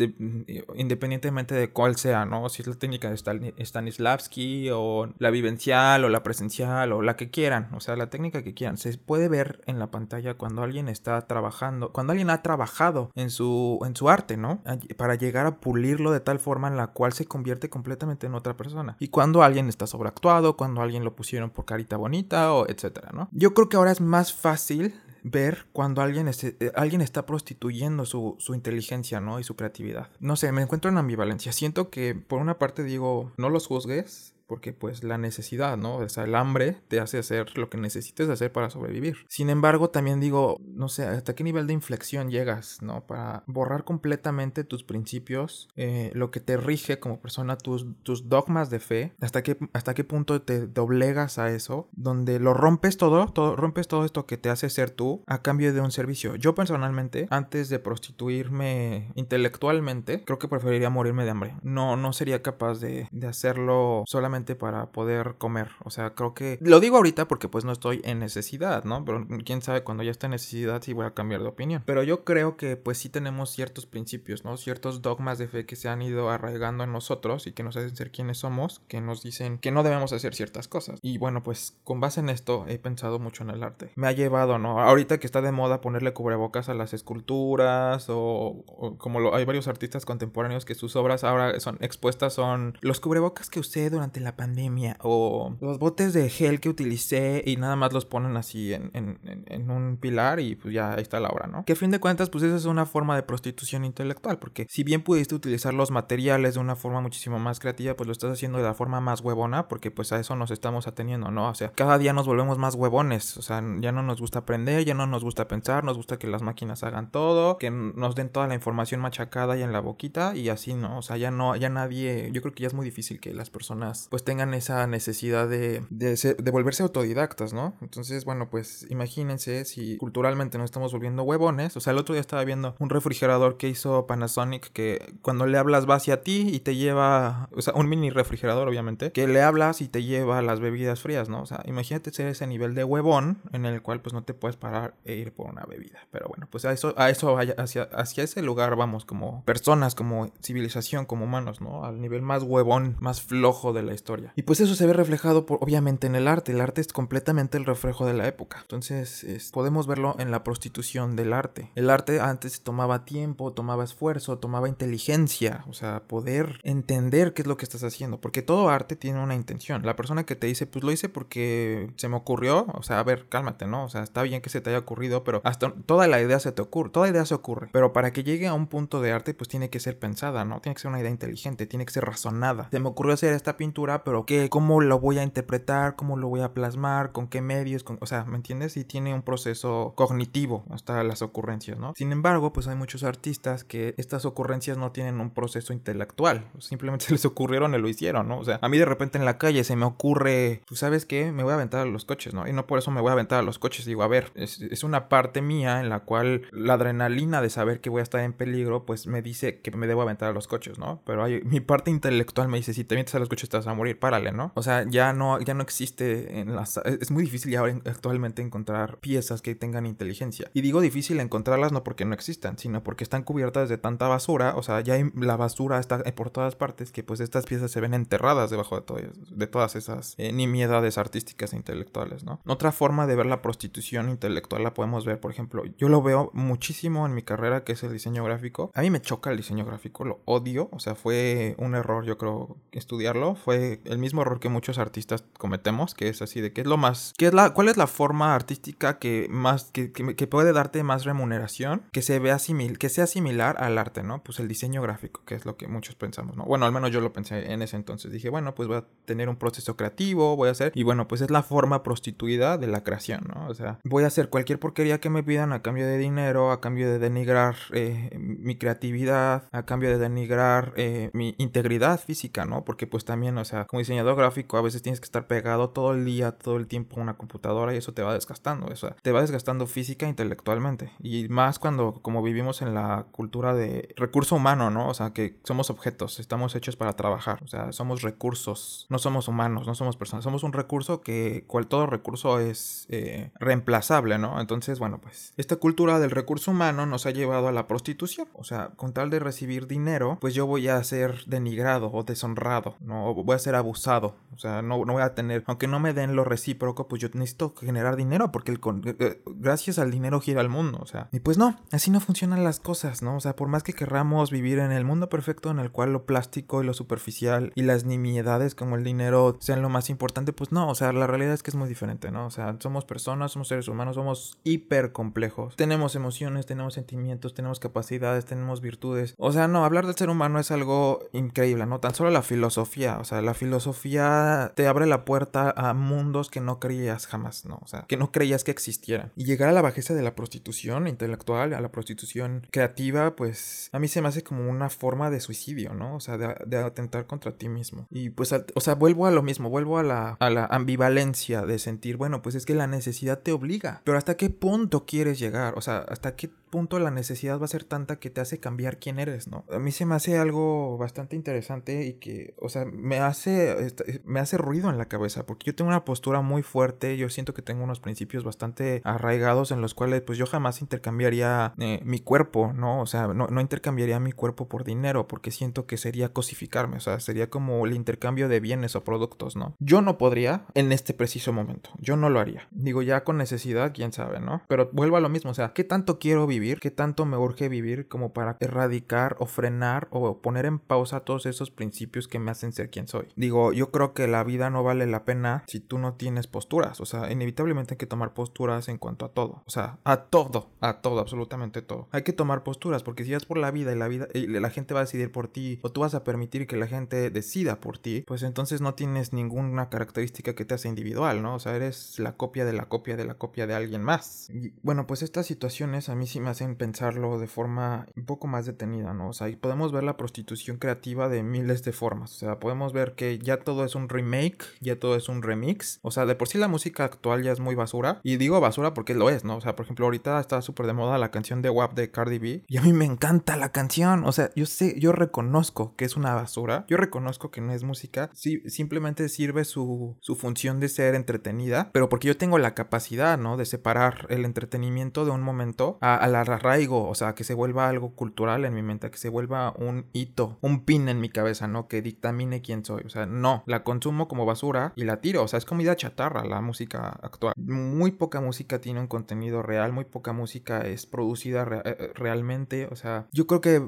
independientemente 0.75 1.55
de 1.55 1.71
cuál 1.71 1.97
sea, 1.97 2.25
¿no? 2.25 2.49
Si 2.49 2.63
es 2.63 2.69
la 2.69 2.75
técnica 2.75 3.11
de 3.11 3.17
Stanislavski 3.65 4.71
o 4.73 5.09
la 5.19 5.31
vivencial 5.31 6.05
o 6.05 6.09
la 6.09 6.23
presencial 6.23 6.93
o 6.93 7.03
la 7.03 7.17
que 7.17 7.31
quieran, 7.31 7.69
o 7.73 7.81
sea, 7.81 7.97
la 7.97 8.11
técnica 8.11 8.43
que 8.43 8.55
quieran. 8.55 8.77
Se 8.77 8.97
puede 8.99 9.29
ver 9.29 9.61
en 9.67 9.79
la 9.79 9.91
pantalla 9.91 10.35
cuando 10.35 10.63
alguien 10.63 10.89
está 10.89 11.21
trabajando, 11.27 11.93
cuando 11.93 12.13
alguien 12.13 12.31
ha 12.31 12.43
trabajado 12.43 13.11
en 13.15 13.31
su, 13.31 13.79
en 13.85 13.97
su 13.97 14.09
arte, 14.09 14.37
¿no? 14.37 14.63
Para 14.97 15.15
llegar 15.15 15.47
a 15.47 15.57
pulirlo 15.57 16.13
de 16.13 16.21
tal 16.21 16.39
forma 16.39 16.69
en 16.69 16.77
la 16.77 16.89
cual 16.89 17.13
se 17.13 17.27
convierte 17.27 17.71
completamente 17.71 18.27
en 18.27 18.35
otra 18.35 18.57
persona. 18.57 18.97
Y 18.99 19.09
cuando 19.09 19.43
alguien 19.43 19.69
está 19.69 19.87
sobreactuado, 19.87 20.57
cuando 20.57 20.81
alguien 20.81 21.05
lo 21.05 21.15
pusieron 21.15 21.51
por 21.51 21.65
carita 21.65 21.97
bonita 21.97 22.53
o 22.53 22.67
etcétera, 22.69 23.11
¿no? 23.13 23.29
Yo 23.33 23.55
creo 23.55 23.69
que 23.69 23.77
ahora 23.77 23.93
es 23.93 24.01
más 24.01 24.33
fácil 24.33 24.95
ver 25.23 25.67
cuando 25.73 26.03
alguien, 26.03 26.29
eh, 26.29 26.73
alguien 26.75 27.01
está 27.01 27.27
prostituyendo 27.27 28.05
su, 28.07 28.37
su, 28.39 28.55
inteligencia, 28.55 29.21
¿no? 29.21 29.41
Y 29.41 29.45
su 29.45 29.57
creatividad. 29.57 30.09
No 30.21 30.37
sé, 30.37 30.53
me 30.53 30.63
encuentro 30.63 30.91
en 30.91 30.99
ambivalencia. 30.99 31.53
Siento 31.53 31.91
que 31.91 32.15
por 32.15 32.41
una 32.41 32.59
parte 32.59 32.83
digo, 32.85 33.33
no 33.37 33.51
los 33.51 33.67
juzgues, 33.67 34.35
porque 34.49 34.73
pues 34.73 35.05
la 35.05 35.19
necesidad, 35.19 35.77
¿no? 35.77 35.97
O 35.97 36.09
sea, 36.09 36.25
el 36.25 36.35
hambre 36.35 36.79
te 36.89 36.99
hace 36.99 37.19
hacer 37.19 37.57
lo 37.57 37.69
que 37.69 37.77
necesites 37.79 38.29
hacer 38.29 38.51
para 38.51 38.71
sobrevivir. 38.71 39.19
Sin 39.29 39.51
embargo, 39.51 39.91
también 39.91 40.21
digo, 40.21 40.57
no 40.65 40.89
sé, 40.89 41.05
hasta 41.05 41.35
qué 41.35 41.45
nivel 41.45 41.67
de 41.67 41.75
inflexión 41.75 42.31
llegas, 42.31 42.79
¿no? 42.81 43.07
Para 43.07 43.45
borrar 43.47 43.85
completamente 43.85 44.65
tus 44.65 44.83
principios, 44.83 45.69
eh, 45.77 46.11
lo 46.15 46.31
que 46.31 46.41
te 46.41 46.57
rige 46.57 46.99
como 46.99 47.21
persona, 47.21 47.59
tus, 47.59 47.87
tus 48.03 48.29
dogmas 48.29 48.71
de 48.71 48.81
fe, 48.81 49.13
hasta 49.21 49.43
qué, 49.43 49.59
hasta 49.75 49.95
qué 49.95 50.03
punto 50.03 50.41
te 50.41 50.67
doblegas 50.67 51.39
a 51.39 51.51
eso, 51.51 51.89
donde 51.93 52.41
lo 52.41 52.55
rompes 52.55 52.97
todo, 52.97 53.27
todo, 53.27 53.55
rompes 53.55 53.87
todo 53.87 54.07
esto 54.07 54.27
que 54.27 54.39
te 54.39 54.49
hace 54.49 54.71
ser 54.71 54.91
tú 54.91 55.23
a 55.27 55.43
cambio 55.43 55.75
de 55.75 55.83
un 55.83 55.93
servicio. 55.93 56.37
Yo 56.37 56.55
personalmente, 56.55 57.27
antes 57.31 57.69
de 57.69 57.79
prostituirme 57.79 59.13
intelectualmente, 59.15 60.25
creo 60.25 60.39
que 60.39 60.49
preferiría 60.49 60.89
morirme 60.89 61.25
de 61.25 61.31
hambre. 61.31 61.55
No, 61.63 61.97
no 61.97 62.15
sería 62.15 62.43
capaz 62.43 62.81
de, 62.81 63.09
de 63.13 63.27
hacerlo 63.27 64.05
solamente 64.07 64.38
para 64.55 64.93
poder 64.93 65.37
comer. 65.39 65.71
O 65.85 65.91
sea, 65.91 66.15
creo 66.15 66.35
que 66.35 66.59
lo 66.61 66.81
digo 66.81 66.97
ahorita 66.97 67.29
porque 67.29 67.49
pues 67.49 67.65
no 67.65 67.73
estoy 67.73 68.01
en 68.05 68.19
necesidad, 68.19 68.85
¿no? 68.85 69.05
Pero 69.05 69.27
quién 69.45 69.63
sabe 69.63 69.83
cuando 69.83 70.03
ya 70.03 70.11
esté 70.11 70.27
en 70.27 70.33
necesidad 70.33 70.83
si 70.83 70.93
voy 70.93 71.07
a 71.07 71.15
cambiar 71.15 71.43
de 71.43 71.49
opinión. 71.49 71.83
Pero 71.85 72.03
yo 72.03 72.25
creo 72.25 72.57
que 72.57 72.77
pues 72.77 72.99
sí 72.99 73.09
tenemos 73.09 73.51
ciertos 73.51 73.87
principios, 73.87 74.45
¿no? 74.45 74.57
Ciertos 74.57 75.03
dogmas 75.03 75.39
de 75.39 75.49
fe 75.49 75.67
que 75.67 75.77
se 75.77 75.89
han 75.89 76.03
ido 76.03 76.31
arraigando 76.31 76.85
en 76.85 76.93
nosotros 76.93 77.47
y 77.47 77.53
que 77.53 77.63
nos 77.63 77.77
hacen 77.77 77.95
ser 77.95 78.11
quienes 78.11 78.39
somos, 78.39 78.81
que 78.89 79.01
nos 79.01 79.23
dicen 79.23 79.59
que 79.59 79.71
no 79.71 79.83
debemos 79.83 80.13
hacer 80.13 80.35
ciertas 80.35 80.69
cosas. 80.69 80.99
Y 81.03 81.19
bueno, 81.19 81.43
pues 81.43 81.77
con 81.85 82.01
base 82.01 82.21
en 82.21 82.29
esto 82.29 82.65
he 82.69 82.79
pensado 82.79 83.19
mucho 83.19 83.43
en 83.43 83.51
el 83.51 83.63
arte. 83.63 83.91
Me 83.97 84.07
ha 84.07 84.13
llevado, 84.13 84.59
¿no? 84.59 84.81
Ahorita 84.81 85.19
que 85.19 85.27
está 85.27 85.43
de 85.43 85.53
moda 85.53 85.81
ponerle 85.81 86.13
cubrebocas 86.13 86.69
a 86.69 86.75
las 86.75 86.95
esculturas 86.95 88.07
o, 88.09 88.65
como 88.99 89.21
lo, 89.21 89.35
hay 89.35 89.45
varios 89.45 89.69
artistas 89.69 90.05
contemporáneos 90.05 90.65
que 90.65 90.75
sus 90.75 90.97
obras 90.97 91.25
ahora 91.25 91.59
son 91.61 91.79
expuestas 91.81 92.33
son 92.35 92.77
los 92.81 93.01
cubrebocas 93.01 93.51
que 93.51 93.61
usé 93.61 93.91
durante 93.91 94.21
la 94.21 94.28
pandemia 94.37 94.97
o 95.03 95.57
los 95.61 95.79
botes 95.79 96.13
de 96.13 96.29
gel 96.29 96.61
que 96.61 96.69
utilicé 96.69 97.43
y 97.47 97.57
nada 97.57 97.77
más 97.77 97.93
los 97.93 98.05
ponen 98.05 98.37
así 98.37 98.73
en, 98.75 98.91
en, 98.95 99.71
un 99.71 99.97
pilar 99.99 100.41
y 100.41 100.57
pues 100.57 100.73
ya 100.75 100.95
está 100.95 101.21
la 101.21 101.29
obra, 101.29 101.47
¿no? 101.47 101.65
Que 101.65 101.75
a 101.75 101.77
fin 101.77 101.91
de 101.91 102.01
cuentas 102.01 102.31
pues 102.31 102.45
esa 102.45 102.57
es 102.57 102.65
una 102.65 102.87
forma 102.87 103.17
de 103.17 103.23
prostitución 103.23 103.85
intelectual 103.85 104.39
porque 104.39 104.67
si 104.69 104.85
bien 104.85 105.03
pudiste 105.03 105.35
utilizar 105.35 105.75
los 105.75 105.91
materiales 105.91 106.55
de 106.55 106.61
una 106.61 106.77
forma 106.77 107.01
muchísimo 107.01 107.39
más 107.39 107.61
creativa 107.61 107.95
pues 107.95 108.07
lo 108.07 108.13
estás 108.13 108.33
haciendo 108.33 108.59
de 108.59 108.65
la 108.65 108.75
forma 108.75 109.01
más 109.01 109.21
huevona 109.21 109.69
porque 109.69 109.91
pues 109.91 110.13
a 110.13 110.19
eso 110.19 110.37
nos 110.37 110.51
estamos 110.51 110.87
ateniendo, 110.87 111.31
¿no? 111.31 111.49
O 111.49 111.55
sea, 111.55 111.73
cada 111.73 111.99
día 111.99 112.13
nos 112.13 112.27
volvemos 112.27 112.59
más 112.59 112.75
huevones, 112.75 113.37
o 113.37 113.43
sea, 113.43 113.63
ya 113.81 113.93
no 113.93 114.03
nos 114.03 114.21
gusta 114.21 114.41
aprender, 114.41 114.85
ya 114.85 114.95
no 114.95 115.07
nos 115.07 115.25
gusta 115.25 115.49
pensar, 115.49 115.85
nos 115.85 115.97
gusta 115.97 116.19
que 116.19 116.27
las 116.27 116.43
máquinas 116.43 116.83
hagan 116.83 117.11
todo, 117.11 117.59
que 117.59 117.71
nos 117.71 118.15
den 118.15 118.31
toda 118.31 118.47
la 118.47 118.55
información 118.55 119.01
machacada 119.01 119.57
y 119.57 119.63
en 119.63 119.73
la 119.73 119.81
boquita 119.81 120.35
y 120.35 120.49
así, 120.49 120.75
¿no? 120.75 120.99
O 120.99 121.03
sea, 121.03 121.17
ya 121.17 121.31
no, 121.31 121.57
ya 121.57 121.69
nadie, 121.69 122.31
yo 122.33 122.43
creo 122.43 122.55
que 122.55 122.63
ya 122.63 122.69
es 122.69 122.75
muy 122.75 122.85
difícil 122.85 123.21
que 123.21 123.35
las 123.35 123.51
personas 123.51 124.09
pues 124.11 124.18
pues 124.19 124.25
tengan 124.25 124.53
esa 124.53 124.85
necesidad 124.89 125.49
de, 125.49 125.85
de, 125.91 126.51
volverse 126.51 126.83
autodidactas, 126.83 127.53
¿no? 127.53 127.77
Entonces, 127.81 128.25
bueno, 128.25 128.51
pues 128.51 128.85
imagínense 128.91 129.65
si 129.65 129.97
culturalmente 129.97 130.59
nos 130.59 130.65
estamos 130.65 130.93
volviendo 130.93 131.23
huevones. 131.23 131.77
O 131.77 131.81
sea, 131.81 131.93
el 131.93 132.01
otro 132.01 132.15
día 132.15 132.21
estaba 132.21 132.43
viendo 132.43 132.75
un 132.81 132.91
refrigerador 132.91 133.59
que 133.59 133.69
hizo 133.69 134.09
Panasonic 134.09 134.73
que 134.73 135.15
cuando 135.23 135.47
le 135.47 135.57
hablas 135.57 135.89
va 135.89 135.95
hacia 135.95 136.25
ti 136.25 136.49
y 136.53 136.59
te 136.59 136.75
lleva, 136.75 137.49
o 137.55 137.63
sea, 137.63 137.75
un 137.75 137.89
mini 137.89 138.11
refrigerador 138.11 138.67
obviamente, 138.67 139.13
que 139.13 139.29
le 139.29 139.41
hablas 139.41 139.83
y 139.83 139.87
te 139.87 140.03
lleva 140.03 140.43
las 140.43 140.59
bebidas 140.59 141.01
frías, 141.01 141.29
¿no? 141.29 141.43
O 141.43 141.47
sea, 141.47 141.63
imagínate 141.67 142.11
ser 142.11 142.27
ese 142.27 142.49
nivel 142.49 142.75
de 142.75 142.83
huevón 142.83 143.39
en 143.53 143.67
el 143.67 143.83
cual 143.83 144.01
pues 144.01 144.15
no 144.15 144.25
te 144.25 144.35
puedes 144.35 144.57
parar 144.57 144.95
e 145.05 145.15
ir 145.15 145.31
por 145.31 145.49
una 145.49 145.65
bebida. 145.65 146.09
Pero 146.11 146.27
bueno, 146.27 146.49
pues 146.51 146.65
a 146.65 146.73
eso, 146.73 146.93
a 146.97 147.09
eso, 147.09 147.39
hacia 147.39 148.25
ese 148.25 148.43
lugar 148.43 148.75
vamos 148.75 149.05
como 149.05 149.45
personas, 149.45 149.95
como 149.95 150.33
civilización, 150.43 151.07
como 151.07 151.27
humanos, 151.27 151.61
¿no? 151.61 151.85
Al 151.85 152.01
nivel 152.01 152.23
más 152.23 152.43
huevón, 152.43 152.97
más 152.99 153.23
flojo 153.23 153.73
de 153.73 153.85
la 153.85 153.95
historia 153.95 154.08
y 154.37 154.43
pues 154.43 154.61
eso 154.61 154.75
se 154.75 154.87
ve 154.87 154.93
reflejado 154.93 155.47
por, 155.47 155.59
obviamente 155.61 156.07
en 156.07 156.15
el 156.15 156.29
arte. 156.29 156.53
El 156.53 156.61
arte 156.61 156.81
es 156.81 156.93
completamente 156.93 157.59
el 157.59 157.65
reflejo 157.65 158.07
de 158.07 158.15
la 158.15 158.27
época. 158.27 158.59
Entonces 158.63 159.51
podemos 159.53 159.87
verlo 159.87 160.17
en 160.19 160.31
la 160.31 160.45
prostitución 160.45 161.17
del 161.17 161.33
arte. 161.33 161.71
El 161.75 161.91
arte 161.91 162.21
antes 162.21 162.63
tomaba 162.63 163.05
tiempo, 163.05 163.53
tomaba 163.53 163.85
esfuerzo, 163.85 164.39
tomaba 164.39 164.69
inteligencia. 164.69 165.65
O 165.69 165.73
sea, 165.73 166.03
poder 166.07 166.61
entender 166.63 167.35
qué 167.35 167.43
es 167.43 167.49
lo 167.49 167.57
que 167.57 167.65
estás 167.65 167.85
haciendo. 167.85 168.21
Porque 168.21 168.43
todo 168.43 168.71
arte 168.71 168.97
tiene 168.97 169.23
una 169.23 169.35
intención. 169.35 169.85
La 169.85 169.97
persona 169.97 170.25
que 170.25 170.37
te 170.37 170.47
dice, 170.47 170.67
pues 170.67 170.85
lo 170.85 170.93
hice 170.93 171.09
porque 171.09 171.91
se 171.97 172.09
me 172.09 172.17
ocurrió. 172.17 172.67
O 172.75 172.83
sea, 172.83 173.01
a 173.01 173.03
ver, 173.03 173.29
cálmate, 173.29 173.67
¿no? 173.67 173.85
O 173.85 173.89
sea, 173.89 174.03
está 174.03 174.23
bien 174.23 174.41
que 174.41 174.51
se 174.51 174.61
te 174.61 174.71
haya 174.71 174.79
ocurrido, 174.79 175.25
pero 175.25 175.41
hasta 175.45 175.73
toda 175.87 176.07
la 176.07 176.21
idea 176.21 176.41
se 176.41 176.53
te 176.53 176.63
ocurre. 176.63 176.91
Toda 176.91 177.09
idea 177.09 177.25
se 177.25 177.35
ocurre. 177.35 177.69
Pero 177.73 177.93
para 177.93 178.13
que 178.13 178.25
llegue 178.25 178.47
a 178.47 178.55
un 178.55 178.67
punto 178.67 179.01
de 179.01 179.13
arte, 179.13 179.35
pues 179.35 179.49
tiene 179.49 179.71
que 179.71 179.81
ser 179.81 179.99
pensada, 179.99 180.45
¿no? 180.45 180.61
Tiene 180.61 180.75
que 180.75 180.83
ser 180.83 180.91
una 180.91 181.01
idea 181.01 181.11
inteligente, 181.11 181.67
tiene 181.67 181.85
que 181.85 181.93
ser 181.93 182.05
razonada. 182.05 182.69
Se 182.71 182.81
me 182.81 182.89
ocurrió 182.89 183.15
hacer 183.15 183.35
esta 183.35 183.57
pintura 183.57 183.98
pero 184.05 184.27
¿qué, 184.27 184.49
¿cómo 184.49 184.81
lo 184.81 184.99
voy 185.01 185.19
a 185.19 185.23
interpretar? 185.23 185.97
¿Cómo 185.97 186.17
lo 186.17 186.29
voy 186.29 186.41
a 186.41 186.53
plasmar? 186.55 187.13
¿Con 187.13 187.29
qué 187.29 187.41
medios? 187.41 187.85
o 188.01 188.07
sea, 188.07 188.25
¿me 188.25 188.37
entiendes? 188.37 188.77
Y 188.77 188.85
tiene 188.85 189.15
un 189.15 189.23
proceso 189.23 189.93
cognitivo 189.95 190.65
hasta 190.71 191.03
las 191.05 191.23
ocurrencias, 191.23 191.79
¿no? 191.79 191.93
Sin 191.97 192.13
embargo, 192.13 192.53
pues 192.53 192.69
hay 192.69 192.77
muchos 192.77 193.03
artistas 193.03 193.65
que 193.65 193.95
estas 193.97 194.25
ocurrencias 194.25 194.77
no 194.77 194.93
tienen 194.93 195.21
un 195.21 195.31
proceso 195.31 195.73
intelectual, 195.73 196.45
simplemente 196.59 197.05
se 197.07 197.13
les 197.13 197.25
ocurrieron 197.25 197.75
y 197.75 197.79
lo 197.79 197.89
hicieron, 197.89 198.29
¿no? 198.29 198.39
O 198.39 198.45
sea, 198.45 198.59
a 198.63 198.69
mí 198.69 198.79
de 198.79 198.85
repente 198.85 199.19
en 199.19 199.25
la 199.25 199.39
calle 199.39 199.65
se 199.65 199.77
me 199.77 199.85
ocurre, 199.85 200.63
¿tú 200.67 200.77
sabes 200.77 201.07
qué? 201.07 201.33
Me 201.33 201.43
voy 201.43 201.53
a 201.53 201.55
aventar 201.55 201.81
a 201.81 201.91
los 201.91 202.05
coches, 202.05 202.35
¿no? 202.35 202.47
Y 202.47 202.53
no 202.53 202.67
por 202.67 202.79
eso 202.79 202.91
me 202.91 203.01
voy 203.01 203.11
a 203.11 203.13
aventar 203.13 203.41
a 203.41 203.43
los 203.43 203.59
coches, 203.59 203.85
digo, 203.87 204.03
a 204.03 204.09
ver, 204.09 204.31
es, 204.35 204.61
es 204.61 204.85
una 204.85 205.09
parte 205.09 205.43
mía 205.43 205.81
en 205.81 205.89
la 205.89 206.01
cual 206.01 206.43
la 206.53 206.75
adrenalina 206.75 207.41
de 207.41 207.51
saber 207.51 207.81
que 207.81 207.91
voy 207.91 208.01
a 208.01 208.03
estar 208.03 208.21
en 208.21 208.33
peligro, 208.33 208.85
pues 208.85 209.07
me 209.07 209.23
dice 209.23 209.61
que 209.61 209.71
me 209.71 209.87
debo 209.87 210.03
aventar 210.03 210.31
a 210.31 210.33
los 210.33 210.47
coches, 210.47 210.79
¿no? 210.79 211.03
Pero 211.05 211.25
hay, 211.25 211.43
mi 211.43 211.61
parte 211.61 211.91
intelectual 211.91 212.49
me 212.49 212.59
dice, 212.59 212.75
si 212.75 212.85
te 212.85 212.95
metes 212.95 213.15
a 213.15 213.19
los 213.19 213.29
coches 213.29 213.49
vas 213.51 213.67
a 213.67 213.75
morir 213.75 213.88
párale, 213.95 214.33
¿no? 214.33 214.53
O 214.55 214.63
sea, 214.63 214.85
ya 214.89 215.13
no, 215.13 215.41
ya 215.41 215.55
no 215.55 215.63
existe 215.63 216.41
en 216.41 216.55
las... 216.55 216.79
Es 216.79 217.11
muy 217.11 217.25
difícil 217.25 217.53
ya 217.53 217.63
actualmente 217.63 218.43
encontrar 218.43 218.99
piezas 218.99 219.43
que 219.43 219.55
tengan 219.55 219.87
inteligencia. 219.87 220.51
Y 220.55 220.61
digo 220.61 220.81
difícil 220.81 221.21
encontrarlas 221.21 221.73
no 221.73 221.85
porque 221.85 222.05
no 222.05 222.15
existan, 222.15 222.59
sino 222.59 222.83
porque 222.83 223.05
están 223.05 223.23
cubiertas 223.23 223.69
de 223.69 223.79
tanta 223.79 224.09
basura, 224.09 224.55
o 224.57 224.63
sea, 224.63 224.81
ya 224.81 224.97
la 225.15 225.37
basura 225.37 225.79
está 225.79 226.03
por 226.15 226.31
todas 226.31 226.57
partes 226.57 226.93
que 226.93 227.03
pues 227.03 227.21
estas 227.21 227.47
piezas 227.47 227.71
se 227.71 227.81
ven 227.81 227.95
enterradas 227.95 228.51
debajo 228.51 228.81
de, 228.81 229.11
de 229.31 229.47
todas 229.47 229.77
esas 229.77 230.15
eh, 230.19 230.33
nimiedades 230.33 230.99
artísticas 230.99 231.53
e 231.53 231.57
intelectuales, 231.57 232.25
¿no? 232.25 232.41
Otra 232.47 232.73
forma 232.73 233.07
de 233.07 233.17
ver 233.17 233.27
la 233.27 233.43
prostitución 233.43 234.09
intelectual 234.09 234.63
la 234.63 234.75
podemos 234.75 235.05
ver, 235.05 235.21
por 235.21 235.31
ejemplo, 235.31 235.65
yo 235.77 235.89
lo 235.89 236.03
veo 236.03 236.31
muchísimo 236.35 237.07
en 237.07 237.15
mi 237.15 237.23
carrera 237.23 237.65
que 237.65 237.73
es 237.73 237.83
el 237.83 237.93
diseño 237.93 238.25
gráfico. 238.25 238.71
A 238.75 238.83
mí 238.83 238.91
me 238.91 239.01
choca 239.01 239.31
el 239.31 239.37
diseño 239.37 239.65
gráfico, 239.65 240.05
lo 240.05 240.21
odio, 240.25 240.69
o 240.73 240.79
sea, 240.79 240.95
fue 240.95 241.55
un 241.59 241.75
error 241.75 242.05
yo 242.05 242.19
creo 242.19 242.57
estudiarlo, 242.73 243.35
fue 243.35 243.68
el 243.85 243.99
mismo 243.99 244.23
error 244.23 244.41
que 244.41 244.49
muchos 244.49 244.79
artistas 244.79 245.25
cometemos, 245.39 245.95
que 245.95 246.09
es 246.09 246.23
así 246.23 246.41
de 246.41 246.53
que 246.53 246.63
es 246.63 246.67
lo 246.67 246.77
más, 246.77 247.13
¿qué 247.17 247.27
es 247.27 247.35
la, 247.35 247.55
cuál 247.55 247.69
es 247.69 247.77
la 247.77 247.87
forma 247.87 248.35
artística 248.35 248.99
que 248.99 249.27
más, 249.31 249.71
que, 249.73 249.93
que, 249.93 250.27
puede 250.27 250.53
darte 250.53 250.83
más 250.83 251.05
remuneración, 251.05 251.83
que 251.93 252.03
se 252.03 252.19
vea 252.19 252.39
simil, 252.39 252.79
que 252.79 252.89
sea 252.89 253.07
similar 253.07 253.57
al 253.63 253.79
arte, 253.79 254.03
¿no? 254.03 254.23
Pues 254.23 254.39
el 254.41 254.49
diseño 254.49 254.83
gráfico, 254.83 255.23
que 255.25 255.35
es 255.35 255.47
lo 255.47 255.57
que 255.57 255.69
muchos 255.69 255.95
pensamos, 255.95 256.37
¿no? 256.37 256.45
Bueno, 256.45 256.67
al 256.67 256.73
menos 256.73 256.91
yo 256.91 257.01
lo 257.01 257.13
pensé 257.13 257.53
en 257.53 257.63
ese 257.63 257.77
entonces. 257.77 258.13
Dije, 258.13 258.29
bueno, 258.29 258.55
pues 258.55 258.69
voy 258.69 258.79
a 258.79 258.85
tener 259.05 259.29
un 259.29 259.37
proceso 259.37 259.77
creativo, 259.77 260.37
voy 260.37 260.49
a 260.49 260.53
hacer, 260.53 260.73
y 260.75 260.83
bueno, 260.83 261.09
pues 261.09 261.21
es 261.21 261.31
la 261.31 261.43
forma 261.43 261.83
prostituida 261.83 262.59
de 262.59 262.67
la 262.67 262.85
creación, 262.85 263.27
¿no? 263.35 263.49
O 263.49 263.55
sea, 263.55 263.79
voy 263.85 264.05
a 264.05 264.09
hacer 264.09 264.29
cualquier 264.29 264.59
porquería 264.59 265.01
que 265.01 265.11
me 265.11 265.23
pidan 265.23 265.53
a 265.53 265.63
cambio 265.63 265.87
de 265.87 265.99
dinero, 265.99 266.51
a 266.53 266.61
cambio 266.61 266.91
de 266.91 266.99
denigrar 266.99 267.57
eh, 267.73 268.11
mi 268.19 268.57
creatividad, 268.57 269.45
a 269.53 269.65
cambio 269.65 269.91
de 269.91 269.99
denigrar 269.99 270.73
eh, 270.77 271.11
mi 271.13 271.35
integridad 271.39 272.01
física, 272.01 272.45
¿no? 272.45 272.65
Porque 272.65 272.87
pues 272.87 273.05
también, 273.05 273.39
o 273.39 273.45
sea, 273.45 273.58
como 273.67 273.81
diseñador 273.81 274.17
gráfico 274.17 274.57
a 274.57 274.63
veces 274.63 274.83
tienes 274.83 275.01
que 275.01 275.05
estar 275.05 275.27
pegado 275.27 275.71
todo 275.71 275.93
el 275.93 276.05
día, 276.05 276.33
todo 276.33 276.57
el 276.57 276.67
tiempo 276.67 276.99
a 276.99 277.03
una 277.03 277.17
computadora 277.17 277.75
y 277.75 277.79
eso 277.79 277.93
te 277.93 278.03
va 278.03 278.15
desgastando, 278.15 278.67
o 278.67 278.77
sea, 278.77 278.97
te 279.03 279.13
va 279.13 279.21
desgastando 279.21 279.67
física 279.67 280.07
e 280.07 280.11
intelectualmente. 280.11 280.93
Y 281.01 281.29
más 281.29 281.59
cuando 281.59 282.01
como 282.03 282.23
vivimos 282.23 282.63
en 282.63 282.75
la 282.75 283.07
cultura 283.13 283.55
de 283.55 283.95
recurso 283.97 284.37
humano, 284.37 284.71
¿no? 284.71 284.89
O 284.89 284.95
sea, 284.95 285.13
que 285.13 285.39
somos 285.45 285.71
objetos, 285.71 286.21
estamos 286.21 286.55
hechos 286.55 286.77
para 286.77 286.95
trabajar, 286.95 287.43
o 287.43 287.49
sea, 287.49 287.73
somos 287.73 288.03
recursos, 288.03 288.87
no 288.89 288.99
somos 288.99 289.29
humanos, 289.29 289.67
no 289.67 289.75
somos 289.75 289.97
personas, 289.97 290.25
somos 290.25 290.43
un 290.43 290.53
recurso 290.53 291.01
que, 291.01 291.45
cual 291.47 291.67
todo 291.67 291.87
recurso 291.87 292.41
es 292.41 292.87
eh, 292.91 293.31
reemplazable, 293.39 294.19
¿no? 294.19 294.41
Entonces, 294.41 294.79
bueno, 294.79 295.01
pues 295.01 295.33
esta 295.37 295.57
cultura 295.57 295.99
del 295.99 296.11
recurso 296.11 296.51
humano 296.51 296.87
nos 296.87 297.07
ha 297.07 297.11
llevado 297.11 297.49
a 297.49 297.53
la 297.53 297.67
prostitución, 297.67 298.29
o 298.35 298.45
sea, 298.45 298.71
con 298.77 298.93
tal 298.93 299.11
de 299.11 299.19
recibir 299.19 299.67
dinero, 299.67 300.19
pues 300.21 300.35
yo 300.35 300.47
voy 300.47 300.69
a 300.69 300.83
ser 300.85 301.25
denigrado 301.27 301.91
o 301.93 302.03
deshonrado, 302.05 302.77
¿no? 302.81 303.15
voy 303.15 303.35
a 303.35 303.39
ser 303.39 303.48
abusado, 303.55 304.17
o 304.35 304.39
sea, 304.39 304.63
no, 304.63 304.85
no 304.85 304.93
voy 304.93 305.03
a 305.03 305.15
tener, 305.15 305.43
aunque 305.47 305.67
no 305.67 305.81
me 305.81 305.93
den 305.93 306.15
lo 306.15 306.25
recíproco, 306.25 306.89
pues 306.89 307.03
yo 307.03 307.09
necesito 307.15 307.55
generar 307.59 307.97
dinero 307.97 308.31
porque 308.31 308.53
el, 308.53 308.61
eh, 308.85 308.97
eh, 308.99 309.23
gracias 309.27 309.79
al 309.79 309.91
dinero 309.91 310.21
gira 310.21 310.41
el 310.41 310.49
mundo, 310.49 310.79
o 310.81 310.87
sea, 310.87 311.09
y 311.13 311.21
pues 311.21 311.39
no, 311.39 311.57
así 311.73 311.91
no 311.91 312.01
funcionan 312.01 312.45
las 312.45 312.61
cosas, 312.61 313.03
¿no? 313.03 313.17
O 313.17 313.21
sea, 313.21 313.35
por 313.35 313.49
más 313.49 313.63
que 313.63 313.73
querramos 313.73 314.31
vivir 314.31 314.59
en 314.59 314.73
el 314.73 314.85
mundo 314.85 315.09
perfecto 315.09 315.51
en 315.51 315.59
el 315.59 315.71
cual 315.71 315.93
lo 315.93 316.07
plástico 316.07 316.63
y 316.63 316.67
lo 316.67 316.75
superficial 316.75 317.53
y 317.55 317.63
las 317.63 317.85
nimiedades 317.85 318.55
como 318.55 318.77
el 318.77 318.85
dinero 318.85 319.37
sean 319.41 319.63
lo 319.63 319.69
más 319.69 319.91
importante, 319.91 320.33
pues 320.33 320.53
no, 320.53 320.69
o 320.69 320.75
sea, 320.75 320.93
la 320.93 321.07
realidad 321.07 321.35
es 321.35 321.43
que 321.43 321.51
es 321.51 321.57
muy 321.57 321.69
diferente, 321.69 322.11
¿no? 322.11 322.27
O 322.27 322.31
sea, 322.31 322.57
somos 322.61 322.85
personas, 322.85 323.33
somos 323.33 323.49
seres 323.49 323.69
humanos, 323.69 323.97
somos 323.97 324.39
hiper 324.45 324.93
complejos, 324.93 325.57
tenemos 325.57 325.95
emociones, 325.97 326.47
tenemos 326.47 326.75
sentimientos, 326.75 327.35
tenemos 327.35 327.61
capacidades, 327.61 328.25
tenemos 328.25 328.61
virtudes, 328.61 329.15
o 329.19 329.33
sea, 329.33 329.49
no, 329.49 329.65
hablar 329.65 329.87
del 329.87 329.97
ser 329.97 330.11
humano 330.11 330.39
es 330.39 330.51
algo 330.51 331.01
increíble, 331.13 331.67
¿no? 331.67 331.81
Tan 331.81 331.95
solo 331.95 332.11
la 332.11 332.23
filosofía, 332.23 332.99
o 332.99 333.05
sea, 333.05 333.23
la 333.23 333.35
filosofía 333.39 334.53
te 334.55 334.67
abre 334.67 334.87
la 334.87 335.05
puerta 335.05 335.55
a 335.57 335.73
mundos 335.73 336.29
que 336.29 336.41
no 336.41 336.59
creías 336.59 337.07
jamás, 337.07 337.45
¿no? 337.45 337.61
O 337.63 337.67
sea, 337.67 337.85
que 337.89 337.97
no 337.97 338.13
creías 338.13 338.45
que 338.45 338.51
existieran. 338.51 339.13
Y 339.17 339.25
llegar 339.25 339.49
a 339.49 339.53
la 339.53 339.63
bajeza 339.63 339.95
de 339.95 340.03
la 340.03 340.15
prostitución 340.15 340.87
intelectual, 340.89 341.55
a 341.55 341.61
la 341.61 341.71
prostitución 341.71 342.47
creativa, 342.51 343.17
pues 343.17 343.71
a 343.73 343.79
mí 343.79 343.89
se 343.89 344.03
me 344.03 344.09
hace 344.09 344.23
como 344.23 344.49
una 344.51 344.69
forma 344.69 345.11
de 345.11 345.21
suicidio, 345.21 345.73
¿no? 345.73 345.97
O 345.97 346.01
sea, 346.01 346.19
de, 346.19 346.59
atentar 346.59 347.07
contra 347.07 347.33
ti 347.33 347.49
mismo. 347.49 347.87
Y 347.91 348.11
pues, 348.11 348.33
o 348.33 348.61
sea, 348.61 348.75
vuelvo 348.75 349.07
a 349.07 349.11
lo 349.11 349.23
mismo, 349.23 349.49
vuelvo 349.49 349.79
a 349.79 349.83
la, 349.83 350.17
a 350.19 350.31
la 350.31 350.45
ambivalencia 350.47 351.43
de 351.43 351.59
sentir, 351.59 351.97
bueno, 351.97 352.21
pues 352.23 352.35
es 352.35 352.45
que 352.45 352.55
la 352.55 352.67
necesidad 352.67 353.21
te 353.21 353.33
obliga. 353.33 353.81
Pero 353.85 353.97
¿hasta 353.97 354.17
qué 354.17 354.31
punto 354.31 354.85
quieres 354.85 355.19
llegar? 355.19 355.55
O 355.57 355.61
sea, 355.61 355.79
¿hasta 355.89 356.17
qué 356.17 356.31
punto 356.49 356.79
la 356.79 356.91
necesidad 356.91 357.41
va 357.41 357.45
a 357.45 357.49
ser 357.49 357.65
tanta 357.65 357.99
que 357.99 358.11
te 358.11 358.21
hace 358.21 358.41
cambiar 358.41 358.79
quién 358.79 358.99
eres, 358.99 359.29
¿no? 359.29 359.45
A 359.51 359.59
mí 359.59 359.73
se 359.73 359.87
me 359.87 359.95
hace 359.95 360.19
algo 360.19 360.79
bastante 360.79 361.17
interesante 361.17 361.85
y 361.85 361.95
que, 361.95 362.35
o 362.39 362.49
sea, 362.49 362.65
me 362.65 362.99
hace, 362.99 363.65
este, 363.65 364.01
me 364.05 364.21
hace 364.21 364.39
ruido 364.39 364.71
en 364.71 364.79
la 364.79 364.87
cabeza 364.87 365.27
porque 365.27 365.47
yo 365.47 365.55
tengo 365.55 365.69
una 365.69 365.85
postura 365.85 366.21
muy 366.21 366.43
fuerte, 366.43 366.97
yo 366.97 367.09
siento 367.09 367.35
que 367.35 367.43
tengo 367.43 367.65
unos 367.65 367.81
principios 367.81 368.25
bastante 368.25 368.81
arraigados 368.85 369.51
en 369.51 369.61
los 369.61 369.75
cuales 369.75 370.03
pues 370.03 370.19
yo 370.19 370.27
jamás 370.27 370.61
intercambiaría 370.61 371.55
eh, 371.59 371.81
mi 371.85 372.01
cuerpo, 372.01 372.53
¿no? 372.55 372.81
O 372.81 372.87
sea, 372.87 373.09
no, 373.09 373.27
no 373.27 373.41
intercambiaría 373.41 374.01
mi 374.01 374.13
cuerpo 374.13 374.49
por 374.49 374.65
dinero 374.65 375.07
porque 375.07 375.31
siento 375.31 375.67
que 375.67 375.77
sería 375.77 376.13
cosificarme, 376.13 376.77
o 376.77 376.81
sea, 376.81 377.01
sería 377.01 377.31
como 377.31 377.67
el 377.67 377.75
intercambio 377.75 378.29
de 378.29 378.41
bienes 378.41 378.77
o 378.77 378.85
productos, 378.85 379.37
¿no? 379.37 379.55
Yo 379.59 379.83
no 379.83 379.99
podría 379.99 380.47
en 380.55 380.73
este 380.73 380.95
preciso 380.95 381.33
momento, 381.33 381.71
yo 381.79 381.97
no 381.97 382.11
lo 382.11 382.21
haría. 382.21 382.49
Digo, 382.51 382.83
ya 382.83 383.05
con 383.05 383.19
necesidad, 383.19 383.73
quién 383.75 383.93
sabe, 383.93 384.21
¿no? 384.21 384.43
Pero 384.49 384.71
vuelvo 384.73 384.97
a 384.97 385.01
lo 385.01 385.09
mismo, 385.09 385.31
o 385.31 385.35
sea, 385.35 385.53
¿qué 385.53 385.65
tanto 385.65 385.99
quiero 385.99 386.27
vivir? 386.27 386.38
Vivir, 386.39 386.61
qué 386.61 386.71
tanto 386.71 387.05
me 387.05 387.17
urge 387.17 387.49
vivir 387.49 387.89
como 387.89 388.13
para 388.13 388.37
erradicar 388.41 389.17
o 389.19 389.27
frenar 389.27 389.89
o 389.91 390.21
poner 390.21 390.47
en 390.47 390.59
pausa 390.59 391.01
todos 391.01 391.27
esos 391.27 391.51
principios 391.51 392.09
que 392.09 392.19
me 392.19 392.31
hacen 392.31 392.53
ser 392.53 392.71
quien 392.71 392.89
soy. 392.89 393.09
Digo, 393.17 393.53
yo 393.53 393.71
creo 393.71 393.95
que 393.95 394.07
la 394.07 394.25
vida 394.25 394.51
no 394.51 394.63
vale 394.63 394.87
la 394.87 395.05
pena 395.05 395.45
si 395.47 395.61
tú 395.61 395.79
no 395.79 395.95
tienes 395.95 396.27
posturas, 396.27 396.81
o 396.81 396.87
sea, 396.87 397.11
inevitablemente 397.11 397.75
hay 397.75 397.79
que 397.79 397.87
tomar 397.87 398.15
posturas 398.15 398.69
en 398.69 398.79
cuanto 398.79 399.05
a 399.05 399.11
todo, 399.11 399.43
o 399.47 399.51
sea, 399.51 399.79
a 399.85 400.05
todo, 400.05 400.51
a 400.61 400.81
todo, 400.81 401.01
absolutamente 401.01 401.63
todo. 401.63 401.89
Hay 401.93 402.03
que 402.03 402.13
tomar 402.13 402.43
posturas 402.43 402.83
porque 402.83 403.05
si 403.05 403.13
vas 403.13 403.25
por 403.25 403.39
la 403.39 403.51
vida 403.51 403.73
y 403.73 403.79
la 403.79 403.89
vida 403.89 404.09
y 404.15 404.27
la 404.27 404.51
gente 404.51 404.75
va 404.75 404.81
a 404.81 404.85
decidir 404.85 405.11
por 405.11 405.29
ti 405.29 405.59
o 405.63 405.71
tú 405.71 405.81
vas 405.81 405.95
a 405.95 406.05
permitir 406.05 406.47
que 406.47 406.57
la 406.57 406.67
gente 406.67 407.11
decida 407.11 407.61
por 407.61 407.79
ti, 407.79 408.05
pues 408.07 408.23
entonces 408.23 408.61
no 408.61 408.75
tienes 408.75 409.13
ninguna 409.13 409.69
característica 409.69 410.35
que 410.35 410.45
te 410.45 410.55
hace 410.55 410.69
individual, 410.69 411.23
¿no? 411.23 411.35
O 411.35 411.39
sea, 411.39 411.57
eres 411.57 411.99
la 411.99 412.17
copia 412.17 412.45
de 412.45 412.53
la 412.53 412.69
copia 412.69 412.97
de 412.97 413.05
la 413.05 413.15
copia 413.15 413.47
de 413.47 413.55
alguien 413.55 413.83
más. 413.83 414.31
Bueno, 414.63 414.87
pues 414.87 415.03
estas 415.03 415.27
situaciones 415.27 415.89
a 415.89 415.95
mí 415.95 416.07
sí 416.07 416.21
me 416.21 416.28
hacen 416.29 416.57
pensarlo 416.57 417.19
de 417.19 417.27
forma 417.27 417.87
un 417.97 418.05
poco 418.05 418.27
más 418.27 418.47
detenida, 418.47 418.95
¿no? 418.95 419.09
O 419.09 419.13
sea, 419.13 419.29
podemos 419.41 419.73
ver 419.73 419.85
la 419.85 419.97
prostitución 419.97 420.59
creativa 420.59 421.09
de 421.09 421.23
miles 421.23 421.65
de 421.65 421.73
formas. 421.73 422.15
O 422.15 422.19
sea, 422.19 422.39
podemos 422.39 422.73
ver 422.73 422.95
que 422.95 423.19
ya 423.19 423.39
todo 423.39 423.65
es 423.65 423.75
un 423.75 423.89
remake, 423.89 424.45
ya 424.61 424.79
todo 424.79 424.97
es 424.97 425.09
un 425.09 425.23
remix. 425.23 425.81
O 425.83 425.91
sea, 425.91 426.07
de 426.07 426.15
por 426.15 426.29
sí 426.29 426.39
la 426.39 426.49
música 426.49 426.85
actual 426.85 427.23
ya 427.23 427.33
es 427.33 427.41
muy 427.41 427.55
basura. 427.55 428.01
Y 428.03 428.17
digo 428.17 428.41
basura 428.41 428.75
porque 428.75 428.95
lo 428.95 429.11
es, 429.11 429.25
¿no? 429.25 429.37
O 429.37 429.41
sea, 429.41 429.57
por 429.57 429.65
ejemplo, 429.65 429.87
ahorita 429.87 430.21
está 430.21 430.43
súper 430.43 430.67
de 430.67 430.73
moda 430.73 430.99
la 430.99 431.11
canción 431.11 431.43
de 431.43 431.51
WAP 431.51 431.75
de 431.75 431.91
Cardi 431.91 432.19
B. 432.19 432.45
Y 432.47 432.57
a 432.57 432.63
mí 432.63 432.73
me 432.73 432.85
encanta 432.85 433.37
la 433.37 433.53
canción. 433.53 434.05
O 434.05 434.13
sea, 434.13 434.31
yo 434.35 434.47
sé, 434.47 434.79
yo 434.79 434.93
reconozco 434.93 435.75
que 435.77 435.85
es 435.85 435.97
una 435.97 436.15
basura. 436.15 436.65
Yo 436.69 436.77
reconozco 436.77 437.31
que 437.31 437.41
no 437.41 437.53
es 437.53 437.65
música. 437.65 438.11
Sí, 438.15 438.43
simplemente 438.47 439.09
sirve 439.09 439.45
su, 439.45 439.97
su 440.01 440.17
función 440.17 440.61
de 440.61 440.69
ser 440.69 440.95
entretenida. 440.95 441.71
Pero 441.73 441.89
porque 441.89 442.09
yo 442.09 442.17
tengo 442.17 442.39
la 442.39 442.55
capacidad, 442.55 443.19
¿no? 443.19 443.37
De 443.37 443.45
separar 443.45 444.07
el 444.11 444.25
entretenimiento 444.25 445.05
de 445.05 445.11
un 445.11 445.23
momento 445.23 445.79
a, 445.81 445.97
a 445.97 446.09
la 446.09 446.18
arraigo, 446.21 446.89
o 446.89 446.95
sea, 446.95 447.15
que 447.15 447.25
se 447.25 447.35
vuelva 447.35 447.69
algo 447.69 447.95
cultural 447.95 448.45
en 448.45 448.55
mi 448.55 448.63
mente, 448.63 448.91
que 448.91 448.99
se 448.99 449.09
vuelva 449.09 449.53
un 449.57 449.87
hito, 449.93 450.39
un 450.41 450.65
pin 450.65 450.89
en 450.89 451.01
mi 451.01 451.09
cabeza, 451.09 451.49
¿no? 451.49 451.69
Que 451.69 451.83
dictamine 451.83 452.43
quién 452.43 452.65
soy, 452.65 452.83
o 452.85 452.89
sea, 452.89 453.07
no, 453.07 453.43
la 453.47 453.63
consumo 453.63 454.09
como 454.09 454.27
basura 454.27 454.73
y 454.77 454.85
la 454.85 455.01
tiro, 455.01 455.23
o 455.23 455.29
sea, 455.29 455.39
es 455.39 455.45
comida 455.45 455.77
chatarra 455.77 456.25
la 456.25 456.41
música 456.41 456.99
actual. 457.03 457.35
Muy 457.37 457.93
poca 457.93 458.21
música 458.21 458.61
tiene 458.61 458.81
un 458.81 458.87
contenido 458.87 459.43
real, 459.43 459.73
muy 459.73 459.85
poca 459.85 460.13
música 460.13 460.61
es 460.63 460.87
producida 460.87 461.47
eh, 461.65 461.93
realmente, 461.95 462.69
o 462.71 462.77
sea, 462.77 463.07
yo 463.13 463.27
creo 463.27 463.41
que 463.41 463.63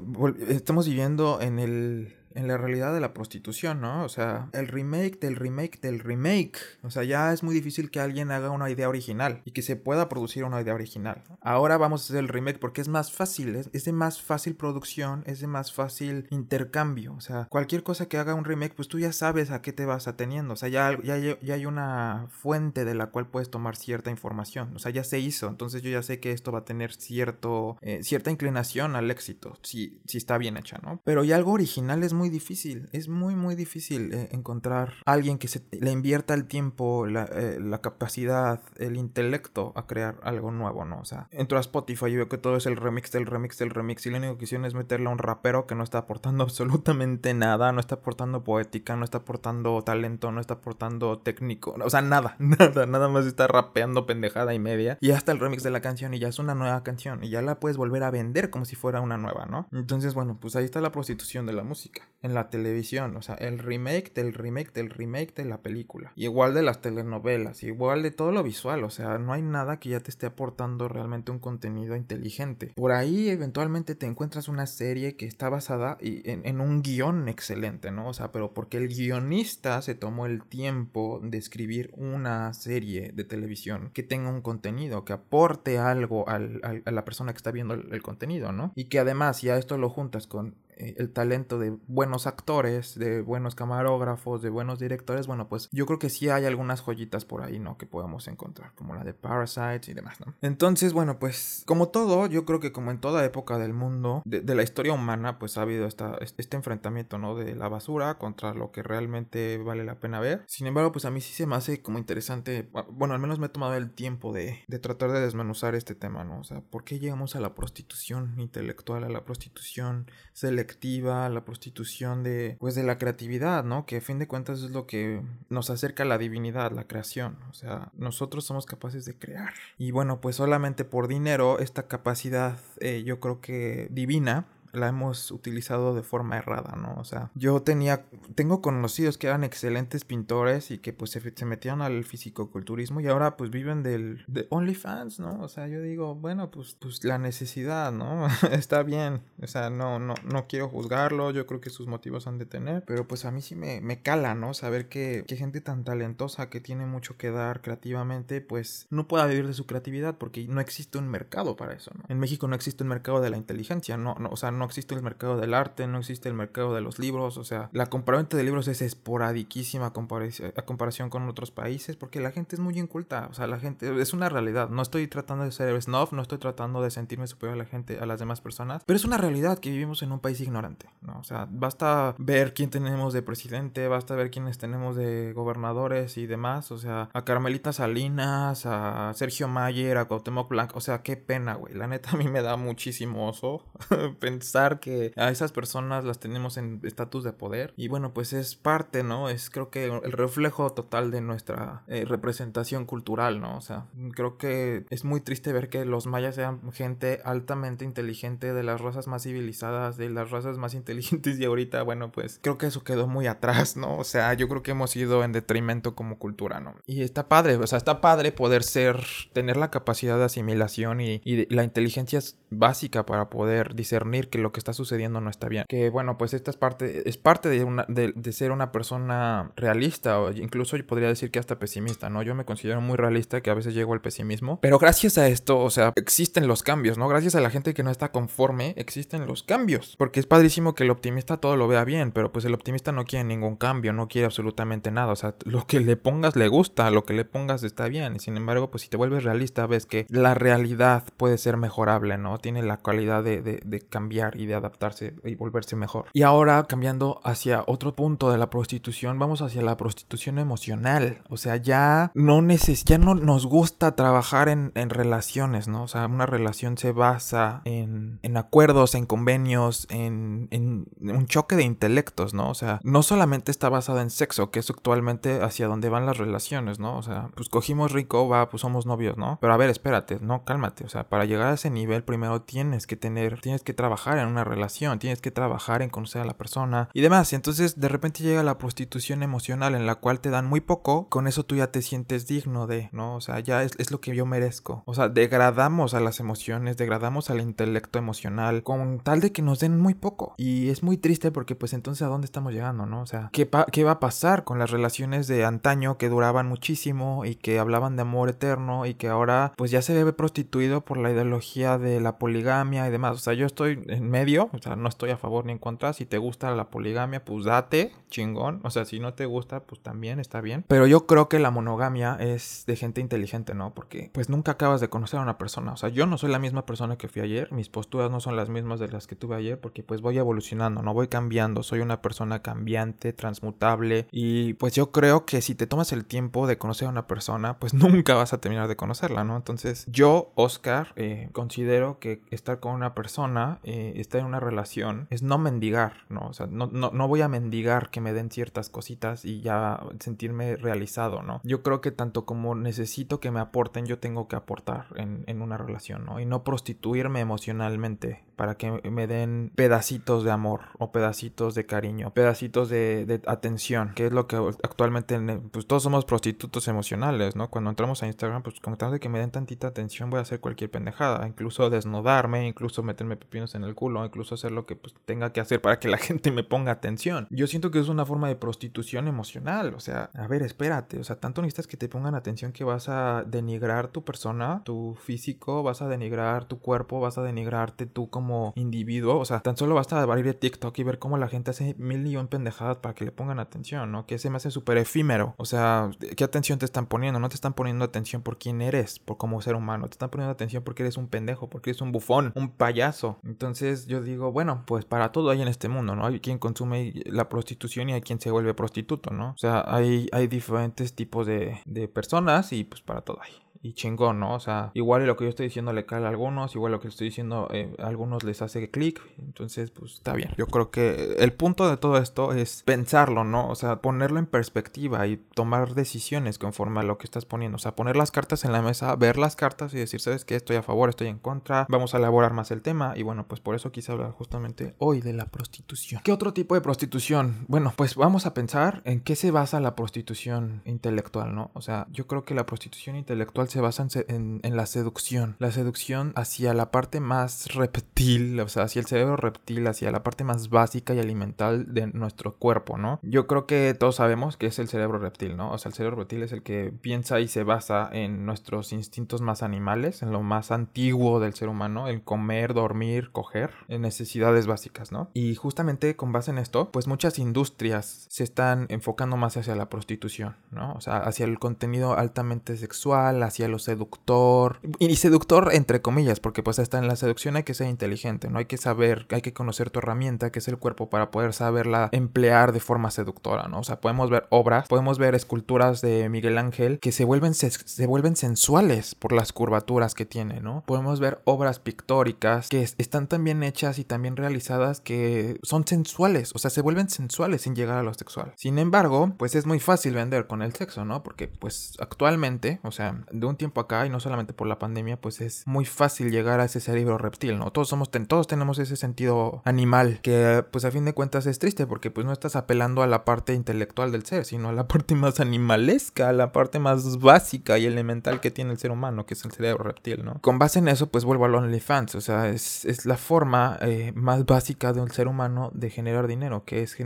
estamos 0.48 0.86
viviendo 0.86 1.40
en 1.40 1.58
el 1.58 2.19
en 2.34 2.48
la 2.48 2.56
realidad 2.56 2.94
de 2.94 3.00
la 3.00 3.12
prostitución, 3.12 3.80
¿no? 3.80 4.04
O 4.04 4.08
sea, 4.08 4.48
el 4.52 4.68
remake 4.68 5.18
del 5.20 5.36
remake 5.36 5.80
del 5.80 6.00
remake. 6.00 6.58
O 6.82 6.90
sea, 6.90 7.04
ya 7.04 7.32
es 7.32 7.42
muy 7.42 7.54
difícil 7.54 7.90
que 7.90 8.00
alguien 8.00 8.30
haga 8.30 8.50
una 8.50 8.70
idea 8.70 8.88
original 8.88 9.42
y 9.44 9.52
que 9.52 9.62
se 9.62 9.76
pueda 9.76 10.08
producir 10.08 10.44
una 10.44 10.60
idea 10.60 10.74
original. 10.74 11.22
Ahora 11.40 11.76
vamos 11.76 12.02
a 12.02 12.04
hacer 12.04 12.18
el 12.18 12.28
remake 12.28 12.58
porque 12.58 12.80
es 12.80 12.88
más 12.88 13.12
fácil, 13.12 13.56
es, 13.56 13.84
de 13.84 13.92
más 13.92 14.20
fácil 14.22 14.54
producción, 14.54 15.22
es 15.26 15.40
de 15.40 15.46
más 15.46 15.72
fácil 15.72 16.26
intercambio. 16.30 17.14
O 17.14 17.20
sea, 17.20 17.46
cualquier 17.50 17.82
cosa 17.82 18.06
que 18.06 18.18
haga 18.18 18.34
un 18.34 18.44
remake, 18.44 18.74
pues 18.74 18.88
tú 18.88 18.98
ya 18.98 19.12
sabes 19.12 19.50
a 19.50 19.62
qué 19.62 19.72
te 19.72 19.86
vas 19.86 20.08
ateniendo. 20.08 20.54
O 20.54 20.56
sea, 20.56 20.68
ya, 20.68 20.88
hay 20.88 21.66
una 21.66 22.26
fuente 22.30 22.84
de 22.84 22.94
la 22.94 23.06
cual 23.06 23.26
puedes 23.26 23.50
tomar 23.50 23.76
cierta 23.76 24.10
información. 24.10 24.74
O 24.74 24.78
sea, 24.78 24.90
ya 24.92 25.04
se 25.04 25.18
hizo. 25.18 25.48
Entonces 25.48 25.82
yo 25.82 25.90
ya 25.90 26.02
sé 26.02 26.20
que 26.20 26.32
esto 26.32 26.52
va 26.52 26.60
a 26.60 26.64
tener 26.64 26.92
cierto, 26.92 27.76
eh, 27.80 28.02
cierta 28.02 28.30
inclinación 28.30 28.96
al 28.96 29.10
éxito, 29.10 29.58
si, 29.62 30.00
si 30.06 30.18
está 30.18 30.38
bien 30.38 30.56
hecha, 30.56 30.78
¿no? 30.82 31.00
Pero 31.04 31.24
ya 31.24 31.36
algo 31.36 31.52
original 31.52 32.02
es 32.02 32.12
muy 32.12 32.19
difícil, 32.28 32.88
es 32.92 33.08
muy 33.08 33.34
muy 33.34 33.54
difícil 33.54 34.12
eh, 34.12 34.28
encontrar 34.32 34.94
alguien 35.06 35.38
que 35.38 35.48
se 35.48 35.62
le 35.72 35.90
invierta 35.90 36.34
el 36.34 36.46
tiempo, 36.46 37.06
eh, 37.06 37.58
la, 37.60 37.80
capacidad, 37.80 38.60
el 38.76 38.96
intelecto 38.96 39.72
a 39.76 39.86
crear 39.86 40.20
algo 40.22 40.50
nuevo, 40.50 40.84
¿no? 40.84 41.00
O 41.00 41.04
sea, 41.04 41.28
entro 41.30 41.58
a 41.58 41.60
Spotify 41.60 42.06
y 42.06 42.16
veo 42.16 42.28
que 42.28 42.38
todo 42.38 42.56
es 42.56 42.66
el 42.66 42.76
remix 42.76 43.10
del 43.12 43.26
remix 43.26 43.58
del 43.58 43.70
remix 43.70 44.06
y 44.06 44.10
la 44.10 44.18
única 44.18 44.36
que 44.36 44.44
hicieron 44.44 44.66
es 44.66 44.74
meterle 44.74 45.06
a 45.06 45.10
un 45.10 45.18
rapero 45.18 45.66
que 45.66 45.74
no 45.74 45.84
está 45.84 45.98
aportando 45.98 46.44
absolutamente 46.44 47.34
nada, 47.34 47.72
no 47.72 47.80
está 47.80 47.96
aportando 47.96 48.44
poética, 48.44 48.96
no 48.96 49.04
está 49.04 49.18
aportando 49.18 49.82
talento, 49.82 50.32
no 50.32 50.40
está 50.40 50.54
aportando 50.54 51.18
técnico, 51.18 51.76
o 51.82 51.90
sea, 51.90 52.02
nada, 52.02 52.36
nada, 52.38 52.86
nada 52.86 53.08
más 53.08 53.26
está 53.26 53.46
rapeando 53.46 54.06
pendejada 54.06 54.52
y 54.54 54.58
media 54.58 54.98
y 55.00 55.12
hasta 55.12 55.32
el 55.32 55.38
remix 55.38 55.62
de 55.62 55.70
la 55.70 55.80
canción 55.80 56.14
y 56.14 56.18
ya 56.18 56.28
es 56.28 56.38
una 56.38 56.54
nueva 56.54 56.82
canción 56.82 57.24
y 57.24 57.30
ya 57.30 57.42
la 57.42 57.60
puedes 57.60 57.76
volver 57.76 58.02
a 58.02 58.10
vender 58.10 58.50
como 58.50 58.64
si 58.64 58.76
fuera 58.76 59.00
una 59.00 59.16
nueva, 59.16 59.46
¿no? 59.46 59.68
Entonces, 59.72 60.14
bueno, 60.14 60.38
pues 60.40 60.56
ahí 60.56 60.64
está 60.64 60.80
la 60.80 60.92
prostitución 60.92 61.46
de 61.46 61.52
la 61.52 61.62
música. 61.62 62.02
En 62.22 62.34
la 62.34 62.50
televisión, 62.50 63.16
o 63.16 63.22
sea, 63.22 63.34
el 63.36 63.58
remake 63.58 64.12
del 64.14 64.34
remake 64.34 64.72
del 64.72 64.90
remake 64.90 65.34
de 65.34 65.44
la 65.44 65.62
película. 65.62 66.12
Igual 66.16 66.54
de 66.54 66.62
las 66.62 66.80
telenovelas, 66.80 67.62
igual 67.62 68.02
de 68.02 68.10
todo 68.10 68.32
lo 68.32 68.42
visual, 68.42 68.84
o 68.84 68.90
sea, 68.90 69.18
no 69.18 69.32
hay 69.32 69.42
nada 69.42 69.78
que 69.78 69.90
ya 69.90 70.00
te 70.00 70.10
esté 70.10 70.26
aportando 70.26 70.88
realmente 70.88 71.30
un 71.30 71.38
contenido 71.38 71.96
inteligente. 71.96 72.72
Por 72.76 72.92
ahí 72.92 73.30
eventualmente 73.30 73.94
te 73.94 74.06
encuentras 74.06 74.48
una 74.48 74.66
serie 74.66 75.16
que 75.16 75.26
está 75.26 75.48
basada 75.48 75.96
en, 76.00 76.60
un 76.60 76.82
guion 76.82 77.28
excelente, 77.28 77.90
¿no? 77.90 78.08
O 78.08 78.12
sea, 78.12 78.32
pero 78.32 78.52
porque 78.52 78.76
el 78.76 78.88
guionista 78.88 79.80
se 79.82 79.94
tomó 79.94 80.26
el 80.26 80.44
tiempo 80.44 81.20
de 81.22 81.38
escribir 81.38 81.90
una 81.96 82.52
serie 82.52 83.12
de 83.12 83.24
televisión 83.24 83.90
que 83.94 84.02
tenga 84.02 84.30
un 84.30 84.42
contenido, 84.42 85.04
que 85.04 85.12
aporte 85.14 85.78
algo 85.78 86.28
al, 86.28 86.60
a 86.84 86.90
la 86.90 87.04
persona 87.04 87.32
que 87.32 87.38
está 87.38 87.50
viendo 87.50 87.74
el 87.74 88.02
contenido, 88.02 88.52
¿no? 88.52 88.72
Y 88.74 88.84
que 88.84 88.98
además, 88.98 89.38
si 89.38 89.48
a 89.48 89.56
esto 89.56 89.78
lo 89.78 89.88
juntas 89.88 90.26
con 90.26 90.54
el 90.80 91.12
talento 91.12 91.58
de 91.58 91.76
buenos 91.86 92.26
actores, 92.26 92.98
de 92.98 93.20
buenos 93.20 93.54
camarógrafos, 93.54 94.42
de 94.42 94.50
buenos 94.50 94.78
directores, 94.78 95.26
bueno, 95.26 95.48
pues 95.48 95.68
yo 95.72 95.86
creo 95.86 95.98
que 95.98 96.10
sí 96.10 96.28
hay 96.28 96.46
algunas 96.46 96.80
joyitas 96.80 97.24
por 97.24 97.42
ahí, 97.42 97.58
¿no? 97.58 97.76
Que 97.76 97.86
podemos 97.86 98.28
encontrar, 98.28 98.72
como 98.74 98.94
la 98.94 99.04
de 99.04 99.14
Parasites 99.14 99.88
y 99.88 99.94
demás, 99.94 100.20
¿no? 100.20 100.34
Entonces, 100.40 100.92
bueno, 100.92 101.18
pues 101.18 101.62
como 101.66 101.88
todo, 101.88 102.26
yo 102.26 102.44
creo 102.44 102.60
que 102.60 102.72
como 102.72 102.90
en 102.90 103.00
toda 103.00 103.24
época 103.24 103.58
del 103.58 103.74
mundo, 103.74 104.22
de, 104.24 104.54
la 104.54 104.62
historia 104.62 104.92
humana, 104.92 105.38
pues 105.38 105.58
ha 105.58 105.62
habido 105.62 105.86
esta, 105.86 106.18
este 106.20 106.56
enfrentamiento, 106.56 107.18
¿no? 107.18 107.36
De 107.36 107.54
la 107.54 107.68
basura 107.68 108.18
contra 108.18 108.54
lo 108.54 108.72
que 108.72 108.82
realmente 108.82 109.58
vale 109.58 109.84
la 109.84 110.00
pena 110.00 110.20
ver. 110.20 110.44
Sin 110.46 110.66
embargo, 110.66 110.92
pues 110.92 111.04
a 111.04 111.10
mí 111.10 111.20
sí 111.20 111.32
se 111.32 111.46
me 111.46 111.56
hace 111.56 111.82
como 111.82 111.98
interesante, 111.98 112.68
bueno, 112.90 113.14
al 113.14 113.20
menos 113.20 113.38
me 113.38 113.46
he 113.46 113.50
tomado 113.50 113.74
el 113.74 113.90
tiempo 113.90 114.32
de, 114.32 114.64
de 114.66 114.78
tratar 114.78 115.12
de 115.12 115.20
desmenuzar 115.20 115.74
este 115.74 115.94
tema, 115.94 116.24
¿no? 116.24 116.40
O 116.40 116.44
sea, 116.44 116.60
¿por 116.60 116.84
qué 116.84 116.98
llegamos 116.98 117.36
a 117.36 117.40
la 117.40 117.54
prostitución 117.54 118.38
intelectual, 118.38 119.04
a 119.04 119.08
la 119.08 119.24
prostitución 119.24 120.10
selectiva? 120.32 120.69
La 120.82 121.44
prostitución 121.44 122.22
de, 122.22 122.56
pues, 122.58 122.74
de 122.74 122.82
la 122.82 122.98
creatividad, 122.98 123.64
¿no? 123.64 123.86
Que 123.86 123.98
a 123.98 124.00
fin 124.00 124.18
de 124.18 124.28
cuentas 124.28 124.62
es 124.62 124.70
lo 124.70 124.86
que 124.86 125.22
nos 125.48 125.70
acerca 125.70 126.02
a 126.02 126.06
la 126.06 126.18
divinidad, 126.18 126.72
la 126.72 126.86
creación. 126.86 127.38
O 127.50 127.52
sea, 127.52 127.90
nosotros 127.96 128.44
somos 128.44 128.66
capaces 128.66 129.04
de 129.04 129.14
crear. 129.14 129.52
Y 129.78 129.90
bueno, 129.90 130.20
pues 130.20 130.36
solamente 130.36 130.84
por 130.84 131.08
dinero, 131.08 131.58
esta 131.58 131.88
capacidad, 131.88 132.58
eh, 132.80 133.02
yo 133.04 133.20
creo 133.20 133.40
que 133.40 133.88
divina, 133.90 134.46
la 134.72 134.88
hemos 134.88 135.30
utilizado 135.30 135.94
de 135.94 136.02
forma 136.02 136.36
errada, 136.36 136.76
¿no? 136.76 136.94
O 136.98 137.04
sea, 137.04 137.30
yo 137.34 137.62
tenía, 137.62 138.04
tengo 138.34 138.60
conocidos 138.60 139.18
que 139.18 139.26
eran 139.26 139.44
excelentes 139.44 140.04
pintores 140.04 140.70
y 140.70 140.78
que 140.78 140.92
pues 140.92 141.10
se, 141.10 141.20
se 141.34 141.44
metían 141.44 141.82
al 141.82 142.04
fisicoculturismo 142.04 143.00
y 143.00 143.08
ahora 143.08 143.36
pues 143.36 143.50
viven 143.50 143.82
del 143.82 144.24
de 144.26 144.46
OnlyFans, 144.50 145.20
¿no? 145.20 145.40
O 145.40 145.48
sea, 145.48 145.68
yo 145.68 145.80
digo, 145.80 146.14
bueno, 146.14 146.50
pues, 146.50 146.76
pues 146.78 147.02
la 147.04 147.18
necesidad, 147.18 147.92
¿no? 147.92 148.26
Está 148.50 148.82
bien, 148.82 149.22
o 149.42 149.46
sea, 149.46 149.70
no, 149.70 149.98
no, 149.98 150.14
no 150.24 150.46
quiero 150.46 150.68
juzgarlo, 150.68 151.30
yo 151.30 151.46
creo 151.46 151.60
que 151.60 151.70
sus 151.70 151.86
motivos 151.86 152.26
han 152.26 152.38
de 152.38 152.46
tener, 152.46 152.84
pero 152.84 153.06
pues 153.06 153.24
a 153.24 153.30
mí 153.30 153.42
sí 153.42 153.54
me, 153.54 153.80
me 153.80 154.02
cala, 154.02 154.34
¿no? 154.34 154.54
Saber 154.54 154.88
que, 154.88 155.24
que 155.26 155.36
gente 155.36 155.60
tan 155.60 155.84
talentosa 155.84 156.50
que 156.50 156.60
tiene 156.60 156.86
mucho 156.86 157.16
que 157.16 157.30
dar 157.30 157.60
creativamente, 157.60 158.40
pues 158.40 158.86
no 158.90 159.08
pueda 159.08 159.26
vivir 159.26 159.46
de 159.46 159.54
su 159.54 159.66
creatividad 159.66 160.18
porque 160.18 160.46
no 160.48 160.60
existe 160.60 160.98
un 160.98 161.08
mercado 161.08 161.56
para 161.56 161.74
eso, 161.74 161.90
¿no? 161.94 162.04
En 162.08 162.18
México 162.18 162.48
no 162.48 162.54
existe 162.54 162.82
un 162.82 162.88
mercado 162.88 163.20
de 163.20 163.30
la 163.30 163.36
inteligencia, 163.36 163.96
no, 163.96 164.14
no 164.18 164.30
o 164.30 164.36
sea, 164.36 164.50
no 164.50 164.59
existe 164.64 164.94
el 164.94 165.02
mercado 165.02 165.36
del 165.36 165.54
arte, 165.54 165.86
no 165.86 165.98
existe 165.98 166.28
el 166.28 166.34
mercado 166.34 166.74
de 166.74 166.80
los 166.80 166.98
libros, 166.98 167.36
o 167.36 167.44
sea, 167.44 167.70
la 167.72 167.86
compraventa 167.86 168.36
de 168.36 168.44
libros 168.44 168.68
es 168.68 168.82
esporadiquísima 168.82 169.86
a 169.86 170.62
comparación 170.64 171.10
con 171.10 171.28
otros 171.28 171.50
países 171.50 171.96
porque 171.96 172.20
la 172.20 172.30
gente 172.30 172.56
es 172.56 172.60
muy 172.60 172.78
inculta, 172.78 173.28
o 173.30 173.34
sea, 173.34 173.46
la 173.46 173.58
gente 173.58 174.00
es 174.00 174.12
una 174.12 174.28
realidad, 174.28 174.68
no 174.68 174.82
estoy 174.82 175.06
tratando 175.08 175.44
de 175.44 175.52
ser 175.52 175.80
snob, 175.80 176.12
no 176.12 176.22
estoy 176.22 176.38
tratando 176.38 176.82
de 176.82 176.90
sentirme 176.90 177.26
superior 177.26 177.54
a 177.54 177.62
la 177.62 177.64
gente, 177.64 177.98
a 177.98 178.06
las 178.06 178.18
demás 178.18 178.40
personas, 178.40 178.82
pero 178.86 178.96
es 178.96 179.04
una 179.04 179.16
realidad 179.16 179.58
que 179.58 179.70
vivimos 179.70 180.02
en 180.02 180.12
un 180.12 180.20
país 180.20 180.40
ignorante, 180.40 180.88
¿no? 181.00 181.18
O 181.18 181.24
sea, 181.24 181.46
basta 181.50 182.14
ver 182.18 182.54
quién 182.54 182.70
tenemos 182.70 183.12
de 183.12 183.22
presidente, 183.22 183.88
basta 183.88 184.14
ver 184.14 184.30
quiénes 184.30 184.58
tenemos 184.58 184.96
de 184.96 185.32
gobernadores 185.32 186.16
y 186.16 186.26
demás, 186.26 186.70
o 186.72 186.78
sea, 186.78 187.08
a 187.12 187.24
Carmelita 187.24 187.72
Salinas, 187.72 188.66
a 188.66 189.12
Sergio 189.14 189.48
Mayer, 189.48 189.98
a 189.98 190.06
Cuauhtémoc 190.06 190.48
Blanco, 190.48 190.78
o 190.78 190.80
sea, 190.80 191.02
qué 191.02 191.16
pena, 191.16 191.54
güey, 191.54 191.74
la 191.74 191.86
neta 191.86 192.10
a 192.12 192.16
mí 192.16 192.28
me 192.28 192.42
da 192.42 192.56
muchísimo 192.56 193.28
oso 193.28 193.64
pensar 194.20 194.49
que 194.80 195.12
a 195.16 195.30
esas 195.30 195.52
personas 195.52 196.04
las 196.04 196.18
tenemos 196.18 196.56
en 196.56 196.80
estatus 196.82 197.24
de 197.24 197.32
poder. 197.32 197.72
Y 197.76 197.88
bueno 197.88 198.12
pues 198.12 198.32
es 198.32 198.54
parte 198.56 199.02
no 199.02 199.28
es 199.28 199.50
creo 199.50 199.70
que 199.70 199.86
el 199.86 200.12
reflejo 200.12 200.70
total 200.70 201.10
de 201.10 201.20
nuestra 201.20 201.82
eh, 201.88 202.04
representación 202.06 202.84
cultural 202.84 203.40
no 203.40 203.56
o 203.56 203.60
sea 203.60 203.86
creo 204.14 204.38
que 204.38 204.84
es 204.90 205.04
muy 205.04 205.20
triste 205.20 205.52
ver 205.52 205.68
que 205.68 205.84
los 205.84 206.06
mayas 206.06 206.34
sean 206.34 206.60
gente 206.72 207.20
altamente 207.24 207.84
inteligente 207.84 208.52
de 208.52 208.62
las 208.62 208.80
razas 208.80 209.06
más 209.06 209.22
civilizadas 209.22 209.96
de 209.96 210.10
las 210.10 210.30
razas 210.30 210.58
más 210.58 210.74
inteligentes 210.80 211.38
y 211.38 211.44
ahorita 211.44 211.82
bueno 211.82 212.12
pues 212.12 212.38
creo 212.42 212.58
que 212.58 212.66
eso 212.66 212.84
quedó 212.84 213.06
muy 213.06 213.26
atrás 213.26 213.76
no 213.76 213.96
o 213.96 214.04
sea 214.04 214.34
yo 214.34 214.48
creo 214.48 214.62
que 214.62 214.72
hemos 214.72 214.94
ido 214.96 215.24
en 215.24 215.32
detrimento 215.32 215.94
como 215.94 216.18
cultura 216.18 216.60
no 216.60 216.74
y 216.86 217.02
está 217.02 217.28
padre 217.28 217.56
o 217.56 217.66
sea 217.66 217.78
está 217.78 218.00
padre 218.00 218.32
poder 218.32 218.62
ser 218.62 219.00
tener 219.32 219.56
la 219.56 219.70
capacidad 219.70 220.18
de 220.18 220.24
asimilación 220.24 221.00
y, 221.00 221.20
y 221.24 221.52
la 221.54 221.64
inteligencia 221.64 222.20
básica 222.50 223.06
para 223.06 223.30
poder 223.30 223.74
discernir 223.74 224.28
lo 224.40 224.52
que 224.52 224.60
está 224.60 224.72
sucediendo 224.72 225.20
no 225.20 225.30
está 225.30 225.48
bien. 225.48 225.64
Que 225.68 225.90
bueno, 225.90 226.18
pues 226.18 226.34
esta 226.34 226.50
es 226.50 226.56
parte, 226.56 227.08
es 227.08 227.16
parte 227.16 227.48
de, 227.48 227.64
una, 227.64 227.84
de, 227.88 228.32
ser 228.32 228.52
una 228.52 228.72
persona 228.72 229.52
realista 229.56 230.20
o 230.20 230.32
incluso 230.32 230.76
yo 230.76 230.86
podría 230.86 231.08
decir 231.08 231.30
que 231.30 231.38
hasta 231.38 231.58
pesimista, 231.58 232.10
¿no? 232.10 232.22
Yo 232.22 232.34
me 232.34 232.44
considero 232.44 232.80
muy 232.80 232.96
realista 232.96 233.40
que 233.40 233.50
a 233.50 233.54
veces 233.54 233.74
llego 233.74 233.92
al 233.92 234.00
pesimismo, 234.00 234.60
pero 234.60 234.78
gracias 234.78 235.18
a 235.18 235.28
esto, 235.28 235.58
o 235.58 235.70
sea, 235.70 235.92
existen 235.96 236.46
los 236.46 236.62
cambios, 236.62 236.98
¿no? 236.98 237.08
Gracias 237.08 237.34
a 237.34 237.40
la 237.40 237.50
gente 237.50 237.74
que 237.74 237.82
no 237.82 237.90
está 237.90 238.12
conforme, 238.12 238.74
existen 238.76 239.26
los 239.26 239.42
cambios. 239.42 239.94
Porque 239.98 240.20
es 240.20 240.26
padrísimo 240.26 240.74
que 240.74 240.84
el 240.84 240.90
optimista 240.90 241.38
todo 241.38 241.56
lo 241.56 241.68
vea 241.68 241.84
bien, 241.84 242.12
pero 242.12 242.32
pues 242.32 242.44
el 242.44 242.54
optimista 242.54 242.92
no 242.92 243.04
quiere 243.04 243.24
ningún 243.24 243.56
cambio, 243.56 243.92
no 243.92 244.08
quiere 244.08 244.26
absolutamente 244.26 244.90
nada, 244.90 245.12
o 245.12 245.16
sea, 245.16 245.34
lo 245.44 245.66
que 245.66 245.80
le 245.80 245.96
pongas 245.96 246.36
le 246.36 246.48
gusta, 246.48 246.90
lo 246.90 247.04
que 247.04 247.14
le 247.14 247.24
pongas 247.24 247.62
está 247.62 247.88
bien, 247.88 248.16
y 248.16 248.18
sin 248.18 248.36
embargo, 248.36 248.70
pues 248.70 248.82
si 248.82 248.88
te 248.88 248.96
vuelves 248.96 249.24
realista, 249.24 249.66
ves 249.66 249.86
que 249.86 250.06
la 250.08 250.34
realidad 250.34 251.04
puede 251.16 251.38
ser 251.38 251.56
mejorable, 251.56 252.18
¿no? 252.18 252.38
Tiene 252.38 252.62
la 252.62 252.78
cualidad 252.78 253.22
de, 253.22 253.42
de, 253.42 253.60
de 253.64 253.80
cambiar 253.80 254.29
y 254.36 254.46
de 254.46 254.54
adaptarse 254.54 255.14
y 255.24 255.34
volverse 255.34 255.76
mejor. 255.76 256.06
Y 256.12 256.22
ahora 256.22 256.64
cambiando 256.64 257.20
hacia 257.24 257.64
otro 257.66 257.94
punto 257.94 258.30
de 258.30 258.38
la 258.38 258.50
prostitución, 258.50 259.18
vamos 259.18 259.42
hacia 259.42 259.62
la 259.62 259.76
prostitución 259.76 260.38
emocional. 260.38 261.22
O 261.28 261.36
sea, 261.36 261.56
ya 261.56 262.12
no 262.14 262.42
neces 262.42 262.84
ya 262.84 262.98
no 262.98 263.14
nos 263.14 263.46
gusta 263.46 263.94
trabajar 263.96 264.48
en, 264.48 264.72
en, 264.74 264.90
relaciones, 264.90 265.68
¿no? 265.68 265.84
O 265.84 265.88
sea, 265.88 266.06
una 266.06 266.26
relación 266.26 266.76
se 266.78 266.92
basa 266.92 267.62
en, 267.64 268.18
en 268.22 268.36
acuerdos, 268.36 268.94
en 268.94 269.06
convenios, 269.06 269.86
en, 269.90 270.48
en, 270.50 270.86
un 271.00 271.26
choque 271.26 271.56
de 271.56 271.62
intelectos, 271.62 272.34
¿no? 272.34 272.50
O 272.50 272.54
sea, 272.54 272.80
no 272.82 273.02
solamente 273.02 273.50
está 273.50 273.68
basada 273.68 274.02
en 274.02 274.10
sexo, 274.10 274.50
que 274.50 274.60
es 274.60 274.70
actualmente 274.70 275.42
hacia 275.42 275.68
donde 275.68 275.88
van 275.88 276.06
las 276.06 276.18
relaciones, 276.18 276.78
¿no? 276.78 276.96
O 276.96 277.02
sea, 277.02 277.30
pues 277.34 277.48
cogimos 277.48 277.92
rico, 277.92 278.28
va, 278.28 278.48
pues 278.50 278.62
somos 278.62 278.86
novios, 278.86 279.16
¿no? 279.16 279.38
Pero 279.40 279.52
a 279.52 279.56
ver, 279.56 279.70
espérate, 279.70 280.18
no, 280.20 280.44
cálmate. 280.44 280.84
O 280.84 280.88
sea, 280.88 281.08
para 281.08 281.24
llegar 281.24 281.48
a 281.48 281.54
ese 281.54 281.70
nivel 281.70 282.02
primero 282.02 282.42
tienes 282.42 282.86
que 282.86 282.96
tener, 282.96 283.40
tienes 283.40 283.62
que 283.62 283.74
trabajar 283.74 284.18
en 284.22 284.28
una 284.28 284.44
relación, 284.44 284.98
tienes 284.98 285.20
que 285.20 285.30
trabajar 285.30 285.82
en 285.82 285.90
conocer 285.90 286.22
a 286.22 286.24
la 286.24 286.36
persona 286.36 286.88
y 286.92 287.00
demás. 287.00 287.32
Y 287.32 287.36
entonces 287.36 287.80
de 287.80 287.88
repente 287.88 288.22
llega 288.22 288.42
la 288.42 288.58
prostitución 288.58 289.22
emocional 289.22 289.74
en 289.74 289.86
la 289.86 289.96
cual 289.96 290.20
te 290.20 290.30
dan 290.30 290.46
muy 290.46 290.60
poco, 290.60 291.08
con 291.08 291.26
eso 291.26 291.44
tú 291.44 291.56
ya 291.56 291.68
te 291.68 291.82
sientes 291.82 292.26
digno 292.26 292.66
de, 292.66 292.88
¿no? 292.92 293.16
O 293.16 293.20
sea, 293.20 293.40
ya 293.40 293.62
es, 293.62 293.90
lo 293.90 294.00
que 294.00 294.14
yo 294.14 294.26
merezco. 294.26 294.82
O 294.86 294.94
sea, 294.94 295.08
degradamos 295.08 295.94
a 295.94 296.00
las 296.00 296.20
emociones, 296.20 296.76
degradamos 296.76 297.30
al 297.30 297.40
intelecto 297.40 297.98
emocional 297.98 298.62
con 298.62 299.00
tal 299.00 299.20
de 299.20 299.32
que 299.32 299.42
nos 299.42 299.60
den 299.60 299.78
muy 299.78 299.94
poco. 299.94 300.34
Y 300.36 300.70
es 300.70 300.82
muy 300.82 300.96
triste 300.96 301.32
porque 301.32 301.54
pues 301.54 301.72
entonces 301.72 302.02
a 302.02 302.08
dónde 302.08 302.26
estamos 302.26 302.52
llegando, 302.52 302.86
¿no? 302.86 303.02
O 303.02 303.06
sea, 303.06 303.30
¿qué, 303.32 303.48
qué 303.72 303.84
va 303.84 303.92
a 303.92 304.00
pasar 304.00 304.44
con 304.44 304.58
las 304.58 304.70
relaciones 304.70 305.26
de 305.26 305.44
antaño 305.44 305.98
que 305.98 306.08
duraban 306.08 306.46
muchísimo 306.46 307.24
y 307.24 307.34
que 307.34 307.58
hablaban 307.58 307.96
de 307.96 308.02
amor 308.02 308.28
eterno 308.28 308.86
y 308.86 308.94
que 308.94 309.08
ahora 309.08 309.52
pues 309.56 309.70
ya 309.70 309.82
se 309.82 310.04
ve 310.04 310.12
prostituido 310.12 310.82
por 310.82 310.98
la 310.98 311.10
ideología 311.10 311.78
de 311.78 312.00
la 312.00 312.18
poligamia 312.18 312.86
y 312.86 312.90
demás? 312.90 313.16
O 313.16 313.18
sea, 313.18 313.34
yo 313.34 313.46
estoy 313.46 313.82
en 313.88 314.09
medio, 314.10 314.50
o 314.52 314.58
sea, 314.58 314.76
no 314.76 314.88
estoy 314.88 315.10
a 315.10 315.16
favor 315.16 315.46
ni 315.46 315.52
en 315.52 315.58
contra. 315.58 315.92
Si 315.92 316.04
te 316.04 316.18
gusta 316.18 316.54
la 316.54 316.70
poligamia, 316.70 317.24
pues 317.24 317.44
date, 317.44 317.92
chingón. 318.10 318.60
O 318.64 318.70
sea, 318.70 318.84
si 318.84 319.00
no 319.00 319.14
te 319.14 319.26
gusta, 319.26 319.60
pues 319.60 319.80
también 319.80 320.20
está 320.20 320.40
bien. 320.40 320.64
Pero 320.68 320.86
yo 320.86 321.06
creo 321.06 321.28
que 321.28 321.38
la 321.38 321.50
monogamia 321.50 322.16
es 322.20 322.64
de 322.66 322.76
gente 322.76 323.00
inteligente, 323.00 323.54
¿no? 323.54 323.72
Porque 323.72 324.10
pues 324.12 324.28
nunca 324.28 324.52
acabas 324.52 324.80
de 324.80 324.88
conocer 324.88 325.20
a 325.20 325.22
una 325.22 325.38
persona. 325.38 325.72
O 325.72 325.76
sea, 325.76 325.88
yo 325.88 326.06
no 326.06 326.18
soy 326.18 326.30
la 326.30 326.38
misma 326.38 326.66
persona 326.66 326.96
que 326.96 327.08
fui 327.08 327.22
ayer. 327.22 327.50
Mis 327.52 327.68
posturas 327.68 328.10
no 328.10 328.20
son 328.20 328.36
las 328.36 328.48
mismas 328.48 328.80
de 328.80 328.88
las 328.88 329.06
que 329.06 329.16
tuve 329.16 329.36
ayer 329.36 329.60
porque 329.60 329.82
pues 329.82 330.00
voy 330.00 330.18
evolucionando, 330.18 330.82
no 330.82 330.92
voy 330.92 331.08
cambiando. 331.08 331.62
Soy 331.62 331.80
una 331.80 332.02
persona 332.02 332.42
cambiante, 332.42 333.12
transmutable. 333.12 334.06
Y 334.10 334.54
pues 334.54 334.74
yo 334.74 334.90
creo 334.90 335.24
que 335.24 335.40
si 335.40 335.54
te 335.54 335.66
tomas 335.66 335.92
el 335.92 336.04
tiempo 336.04 336.46
de 336.46 336.58
conocer 336.58 336.88
a 336.88 336.90
una 336.90 337.06
persona, 337.06 337.58
pues 337.58 337.74
nunca 337.74 338.14
vas 338.14 338.32
a 338.32 338.40
terminar 338.40 338.68
de 338.68 338.76
conocerla, 338.76 339.24
¿no? 339.24 339.36
Entonces 339.36 339.86
yo, 339.88 340.32
Oscar, 340.34 340.92
eh, 340.96 341.28
considero 341.32 341.98
que 341.98 342.22
estar 342.30 342.60
con 342.60 342.74
una 342.74 342.94
persona... 342.94 343.60
Eh, 343.62 343.89
eh, 343.90 344.00
estar 344.00 344.20
en 344.20 344.26
una 344.26 344.40
relación 344.40 345.06
es 345.10 345.22
no 345.22 345.38
mendigar, 345.38 346.04
¿no? 346.08 346.20
O 346.28 346.32
sea, 346.32 346.46
no, 346.46 346.68
no, 346.72 346.90
no 346.92 347.08
voy 347.08 347.20
a 347.22 347.28
mendigar 347.28 347.90
que 347.90 348.00
me 348.00 348.12
den 348.12 348.30
ciertas 348.30 348.70
cositas 348.70 349.24
y 349.24 349.40
ya 349.40 349.80
sentirme 350.00 350.56
realizado, 350.56 351.22
¿no? 351.22 351.40
Yo 351.44 351.62
creo 351.62 351.80
que 351.80 351.90
tanto 351.90 352.24
como 352.24 352.54
necesito 352.54 353.20
que 353.20 353.30
me 353.30 353.40
aporten, 353.40 353.86
yo 353.86 353.98
tengo 353.98 354.28
que 354.28 354.36
aportar 354.36 354.86
en, 354.96 355.24
en 355.26 355.42
una 355.42 355.56
relación, 355.56 356.04
¿no? 356.04 356.20
Y 356.20 356.26
no 356.26 356.44
prostituirme 356.44 357.20
emocionalmente 357.20 358.24
para 358.40 358.54
que 358.54 358.70
me 358.90 359.06
den 359.06 359.52
pedacitos 359.54 360.24
de 360.24 360.30
amor 360.30 360.62
o 360.78 360.92
pedacitos 360.92 361.54
de 361.54 361.66
cariño, 361.66 362.14
pedacitos 362.14 362.70
de, 362.70 363.20
atención, 363.26 363.92
que 363.94 364.06
es 364.06 364.12
lo 364.12 364.26
que 364.26 364.36
actualmente, 364.36 365.20
pues 365.52 365.66
todos 365.66 365.82
somos 365.82 366.06
prostitutos 366.06 366.66
emocionales, 366.66 367.36
¿no? 367.36 367.50
Cuando 367.50 367.68
entramos 367.68 368.02
a 368.02 368.06
Instagram, 368.06 368.42
pues 368.42 368.58
con 368.60 368.78
tal 368.78 368.92
de 368.92 368.98
que 368.98 369.10
me 369.10 369.18
den 369.18 369.30
tantita 369.30 369.66
atención 369.66 370.08
voy 370.08 370.20
a 370.20 370.22
hacer 370.22 370.40
cualquier 370.40 370.70
pendejada, 370.70 371.28
incluso 371.28 371.68
desnudarme, 371.68 372.48
incluso 372.48 372.82
meterme 372.82 373.18
pepinos 373.18 373.54
en 373.54 373.64
el 373.64 373.74
culo, 373.80 374.04
incluso 374.04 374.34
hacer 374.34 374.52
lo 374.52 374.66
que 374.66 374.76
pues, 374.76 374.94
tenga 375.06 375.32
que 375.32 375.40
hacer 375.40 375.62
para 375.62 375.78
que 375.78 375.88
la 375.88 375.96
gente 376.08 376.30
me 376.30 376.44
ponga 376.44 376.72
atención. 376.72 377.26
Yo 377.30 377.46
siento 377.46 377.70
que 377.70 377.80
es 377.80 377.88
una 377.88 378.04
forma 378.04 378.28
de 378.28 378.36
prostitución 378.36 379.08
emocional, 379.08 379.74
o 379.74 379.80
sea, 379.80 380.10
a 380.12 380.26
ver, 380.26 380.42
espérate, 380.42 380.98
o 380.98 381.04
sea, 381.04 381.16
tanto 381.16 381.40
necesitas 381.40 381.66
que 381.66 381.78
te 381.78 381.88
pongan 381.88 382.14
atención 382.14 382.52
que 382.52 382.64
vas 382.64 382.90
a 382.90 383.24
denigrar 383.26 383.88
tu 383.88 384.04
persona, 384.04 384.60
tu 384.64 384.98
físico, 385.02 385.62
vas 385.62 385.80
a 385.80 385.88
denigrar 385.88 386.44
tu 386.44 386.58
cuerpo, 386.58 387.00
vas 387.00 387.16
a 387.16 387.22
denigrarte 387.22 387.86
tú 387.86 388.10
como 388.10 388.52
individuo. 388.56 389.18
O 389.18 389.24
sea, 389.24 389.40
tan 389.40 389.56
solo 389.56 389.74
basta 389.74 390.00
abrir 390.00 390.26
el 390.26 390.36
TikTok 390.36 390.78
y 390.78 390.82
ver 390.82 390.98
cómo 390.98 391.16
la 391.16 391.28
gente 391.28 391.50
hace 391.50 391.74
mil 391.78 392.00
un 392.16 392.28
pendejadas 392.28 392.78
para 392.78 392.94
que 392.94 393.04
le 393.04 393.12
pongan 393.12 393.38
atención, 393.38 393.92
¿no? 393.92 394.06
Que 394.06 394.18
se 394.18 394.30
me 394.30 394.36
hace 394.36 394.50
súper 394.50 394.78
efímero. 394.78 395.34
O 395.36 395.44
sea, 395.44 395.90
¿qué 396.16 396.24
atención 396.24 396.58
te 396.58 396.64
están 396.64 396.86
poniendo? 396.86 397.20
No 397.20 397.28
te 397.28 397.34
están 397.34 397.54
poniendo 397.54 397.84
atención 397.84 398.22
por 398.22 398.38
quién 398.38 398.62
eres, 398.62 398.98
por 398.98 399.16
como 399.16 399.40
ser 399.42 399.54
humano. 399.54 399.86
Te 399.86 399.94
están 399.94 400.10
poniendo 400.10 400.32
atención 400.32 400.62
porque 400.64 400.82
eres 400.82 400.96
un 400.96 401.08
pendejo, 401.08 401.48
porque 401.48 401.70
eres 401.70 401.82
un 401.82 401.92
bufón, 401.92 402.32
un 402.34 402.50
payaso. 402.50 403.18
Entonces 403.24 403.69
yo 403.86 404.02
digo, 404.02 404.32
bueno, 404.32 404.64
pues 404.66 404.84
para 404.84 405.12
todo 405.12 405.30
hay 405.30 405.42
en 405.42 405.48
este 405.48 405.68
mundo, 405.68 405.94
¿no? 405.94 406.06
Hay 406.06 406.20
quien 406.20 406.38
consume 406.38 406.92
la 407.06 407.28
prostitución 407.28 407.88
y 407.88 407.92
hay 407.94 408.00
quien 408.00 408.20
se 408.20 408.30
vuelve 408.30 408.54
prostituto, 408.54 409.10
¿no? 409.10 409.30
O 409.30 409.38
sea, 409.38 409.64
hay, 409.66 410.08
hay 410.12 410.26
diferentes 410.26 410.94
tipos 410.94 411.26
de, 411.26 411.60
de 411.64 411.88
personas 411.88 412.52
y 412.52 412.64
pues 412.64 412.82
para 412.82 413.02
todo 413.02 413.18
hay 413.22 413.30
y 413.62 413.74
chingón, 413.74 414.20
¿no? 414.20 414.34
O 414.34 414.40
sea, 414.40 414.70
igual 414.74 415.06
lo 415.06 415.16
que 415.16 415.24
yo 415.24 415.30
estoy 415.30 415.46
diciendo 415.46 415.72
le 415.72 415.84
cae 415.84 416.04
a 416.04 416.08
algunos, 416.08 416.54
igual 416.54 416.72
lo 416.72 416.80
que 416.80 416.88
estoy 416.88 417.08
diciendo 417.08 417.48
eh, 417.52 417.74
a 417.78 417.86
algunos 417.86 418.24
les 418.24 418.40
hace 418.42 418.70
clic, 418.70 419.00
entonces 419.18 419.70
pues 419.70 419.94
está 419.94 420.14
bien. 420.14 420.30
Yo 420.38 420.46
creo 420.46 420.70
que 420.70 421.16
el 421.18 421.32
punto 421.32 421.68
de 421.68 421.76
todo 421.76 421.98
esto 421.98 422.32
es 422.32 422.62
pensarlo, 422.64 423.24
¿no? 423.24 423.48
O 423.48 423.54
sea, 423.54 423.82
ponerlo 423.82 424.18
en 424.18 424.26
perspectiva 424.26 425.06
y 425.06 425.18
tomar 425.18 425.74
decisiones 425.74 426.38
conforme 426.38 426.80
a 426.80 426.84
lo 426.84 426.96
que 426.96 427.04
estás 427.04 427.26
poniendo, 427.26 427.56
o 427.56 427.58
sea, 427.58 427.76
poner 427.76 427.96
las 427.96 428.10
cartas 428.10 428.44
en 428.44 428.52
la 428.52 428.62
mesa, 428.62 428.96
ver 428.96 429.18
las 429.18 429.36
cartas 429.36 429.74
y 429.74 429.78
decir, 429.78 430.00
¿sabes 430.00 430.24
qué? 430.24 430.36
Estoy 430.36 430.56
a 430.56 430.62
favor, 430.62 430.88
estoy 430.88 431.08
en 431.08 431.18
contra, 431.18 431.66
vamos 431.68 431.94
a 431.94 431.98
elaborar 431.98 432.32
más 432.32 432.50
el 432.50 432.62
tema 432.62 432.94
y 432.96 433.02
bueno, 433.02 433.26
pues 433.28 433.40
por 433.40 433.54
eso 433.54 433.72
quise 433.72 433.92
hablar 433.92 434.12
justamente 434.12 434.74
hoy 434.78 435.02
de 435.02 435.12
la 435.12 435.26
prostitución. 435.26 436.00
¿Qué 436.02 436.12
otro 436.12 436.32
tipo 436.32 436.54
de 436.54 436.62
prostitución? 436.62 437.44
Bueno, 437.48 437.74
pues 437.76 437.94
vamos 437.94 438.24
a 438.24 438.32
pensar 438.32 438.80
en 438.84 439.00
qué 439.00 439.16
se 439.16 439.30
basa 439.30 439.60
la 439.60 439.76
prostitución 439.76 440.62
intelectual, 440.64 441.34
¿no? 441.34 441.50
O 441.52 441.60
sea, 441.60 441.86
yo 441.90 442.06
creo 442.06 442.24
que 442.24 442.34
la 442.34 442.46
prostitución 442.46 442.96
intelectual 442.96 443.49
se 443.50 443.60
basa 443.60 443.86
en, 444.08 444.40
la 444.42 444.66
seducción. 444.66 445.36
La 445.38 445.50
seducción 445.50 446.12
hacia 446.16 446.54
la 446.54 446.70
parte 446.70 447.00
más 447.00 447.54
reptil, 447.54 448.38
o 448.40 448.48
sea, 448.48 448.64
hacia 448.64 448.80
el 448.80 448.86
cerebro 448.86 449.16
reptil, 449.16 449.66
hacia 449.66 449.90
la 449.90 450.02
parte 450.02 450.24
más 450.24 450.48
básica 450.50 450.94
y 450.94 450.98
alimental 450.98 451.72
de 451.72 451.86
nuestro 451.88 452.36
cuerpo, 452.36 452.78
¿no? 452.78 452.98
Yo 453.02 453.26
creo 453.26 453.46
que 453.46 453.74
todos 453.78 453.96
sabemos 453.96 454.36
que 454.36 454.46
es 454.46 454.58
el 454.58 454.68
cerebro 454.68 454.98
reptil, 454.98 455.36
¿no? 455.36 455.52
O 455.52 455.58
sea, 455.58 455.70
el 455.70 455.74
cerebro 455.74 455.96
reptil 455.96 456.22
es 456.22 456.32
el 456.32 456.42
que 456.42 456.72
piensa 456.80 457.20
y 457.20 457.28
se 457.28 457.44
basa 457.44 457.88
en 457.92 458.26
nuestros 458.26 458.72
instintos 458.72 459.20
más 459.20 459.42
animales, 459.42 460.02
en 460.02 460.12
lo 460.12 460.22
más 460.22 460.50
antiguo 460.50 461.20
del 461.20 461.34
ser 461.34 461.48
humano, 461.48 461.88
el 461.88 462.02
comer, 462.02 462.54
dormir, 462.54 463.10
coger, 463.12 463.50
en 463.68 463.82
necesidades 463.82 464.46
básicas, 464.46 464.92
¿no? 464.92 465.10
Y 465.14 465.34
justamente 465.34 465.96
con 465.96 466.12
base 466.12 466.30
en 466.30 466.38
esto, 466.38 466.70
pues 466.70 466.86
muchas 466.86 467.18
industrias 467.18 468.06
se 468.08 468.24
están 468.24 468.66
enfocando 468.68 469.16
más 469.16 469.36
hacia 469.36 469.54
la 469.54 469.68
prostitución, 469.68 470.36
¿no? 470.50 470.72
O 470.74 470.80
sea, 470.80 470.98
hacia 470.98 471.26
el 471.26 471.38
contenido 471.38 471.96
altamente 471.96 472.56
sexual, 472.56 473.22
hacia 473.22 473.39
lo 473.48 473.58
seductor. 473.58 474.60
Y 474.78 474.96
seductor 474.96 475.50
entre 475.52 475.80
comillas, 475.80 476.20
porque 476.20 476.42
pues 476.42 476.58
hasta 476.58 476.78
en 476.78 476.88
la 476.88 476.96
seducción 476.96 477.36
hay 477.36 477.42
que 477.42 477.54
ser 477.54 477.68
inteligente, 477.68 478.28
¿no? 478.28 478.38
Hay 478.38 478.46
que 478.46 478.56
saber, 478.56 479.06
hay 479.10 479.22
que 479.22 479.32
conocer 479.32 479.70
tu 479.70 479.78
herramienta, 479.78 480.30
que 480.30 480.38
es 480.38 480.48
el 480.48 480.58
cuerpo, 480.58 480.90
para 480.90 481.10
poder 481.10 481.32
saberla 481.32 481.88
emplear 481.92 482.52
de 482.52 482.60
forma 482.60 482.90
seductora, 482.90 483.48
¿no? 483.48 483.60
O 483.60 483.64
sea, 483.64 483.80
podemos 483.80 484.10
ver 484.10 484.26
obras, 484.30 484.68
podemos 484.68 484.98
ver 484.98 485.14
esculturas 485.14 485.80
de 485.80 486.08
Miguel 486.08 486.38
Ángel 486.38 486.78
que 486.80 486.92
se 486.92 487.04
vuelven, 487.04 487.34
se, 487.34 487.86
vuelven 487.86 488.16
sensuales 488.16 488.94
por 488.94 489.12
las 489.12 489.32
curvaturas 489.32 489.94
que 489.94 490.04
tiene, 490.04 490.40
¿no? 490.40 490.64
Podemos 490.66 491.00
ver 491.00 491.20
obras 491.24 491.58
pictóricas 491.58 492.48
que 492.48 492.62
están 492.62 493.06
tan 493.06 493.24
bien 493.24 493.42
hechas 493.42 493.78
y 493.78 493.84
tan 493.84 494.02
bien 494.02 494.16
realizadas 494.16 494.80
que 494.80 495.38
son 495.42 495.66
sensuales, 495.66 496.32
o 496.34 496.38
sea, 496.38 496.50
se 496.50 496.62
vuelven 496.62 496.88
sensuales 496.88 497.42
sin 497.42 497.54
llegar 497.54 497.78
a 497.78 497.82
lo 497.82 497.94
sexual. 497.94 498.32
Sin 498.36 498.58
embargo, 498.58 499.12
pues 499.16 499.34
es 499.34 499.46
muy 499.46 499.60
fácil 499.60 499.94
vender 499.94 500.26
con 500.26 500.42
el 500.42 500.52
sexo, 500.54 500.84
¿no? 500.84 501.02
Porque 501.02 501.28
pues 501.28 501.76
actualmente, 501.80 502.60
o 502.62 502.70
sea, 502.70 503.04
de 503.10 503.26
un 503.30 503.36
tiempo 503.36 503.60
acá, 503.60 503.86
y 503.86 503.90
no 503.90 504.00
solamente 504.00 504.32
por 504.32 504.46
la 504.46 504.58
pandemia, 504.58 505.00
pues 505.00 505.20
es 505.20 505.46
muy 505.46 505.64
fácil 505.64 506.10
llegar 506.10 506.40
a 506.40 506.44
ese 506.44 506.60
cerebro 506.60 506.98
reptil, 506.98 507.38
¿no? 507.38 507.50
Todos 507.50 507.68
somos, 507.68 507.90
todos 507.90 508.26
tenemos 508.26 508.58
ese 508.58 508.76
sentido 508.76 509.42
animal, 509.44 510.00
que 510.02 510.44
pues 510.50 510.64
a 510.64 510.70
fin 510.70 510.84
de 510.84 510.92
cuentas 510.92 511.26
es 511.26 511.38
triste, 511.38 511.66
porque 511.66 511.90
pues 511.90 512.06
no 512.06 512.12
estás 512.12 512.36
apelando 512.36 512.82
a 512.82 512.86
la 512.86 513.04
parte 513.04 513.34
intelectual 513.34 513.92
del 513.92 514.04
ser, 514.04 514.24
sino 514.24 514.48
a 514.48 514.52
la 514.52 514.68
parte 514.68 514.94
más 514.94 515.20
animalesca, 515.20 516.08
a 516.08 516.12
la 516.12 516.32
parte 516.32 516.58
más 516.58 516.98
básica 516.98 517.58
y 517.58 517.66
elemental 517.66 518.20
que 518.20 518.30
tiene 518.30 518.52
el 518.52 518.58
ser 518.58 518.70
humano, 518.70 519.06
que 519.06 519.14
es 519.14 519.24
el 519.24 519.32
cerebro 519.32 519.64
reptil, 519.64 520.04
¿no? 520.04 520.20
Con 520.20 520.38
base 520.38 520.58
en 520.58 520.68
eso, 520.68 520.88
pues 520.88 521.04
vuelvo 521.04 521.24
al 521.24 521.34
OnlyFans, 521.34 521.94
o 521.94 522.00
sea, 522.00 522.28
es, 522.28 522.64
es 522.64 522.86
la 522.86 522.96
forma 522.96 523.58
eh, 523.60 523.92
más 523.94 524.26
básica 524.26 524.72
de 524.72 524.80
un 524.80 524.90
ser 524.90 525.08
humano 525.08 525.50
de 525.54 525.70
generar 525.70 526.06
dinero, 526.06 526.44
que 526.44 526.62
es 526.62 526.76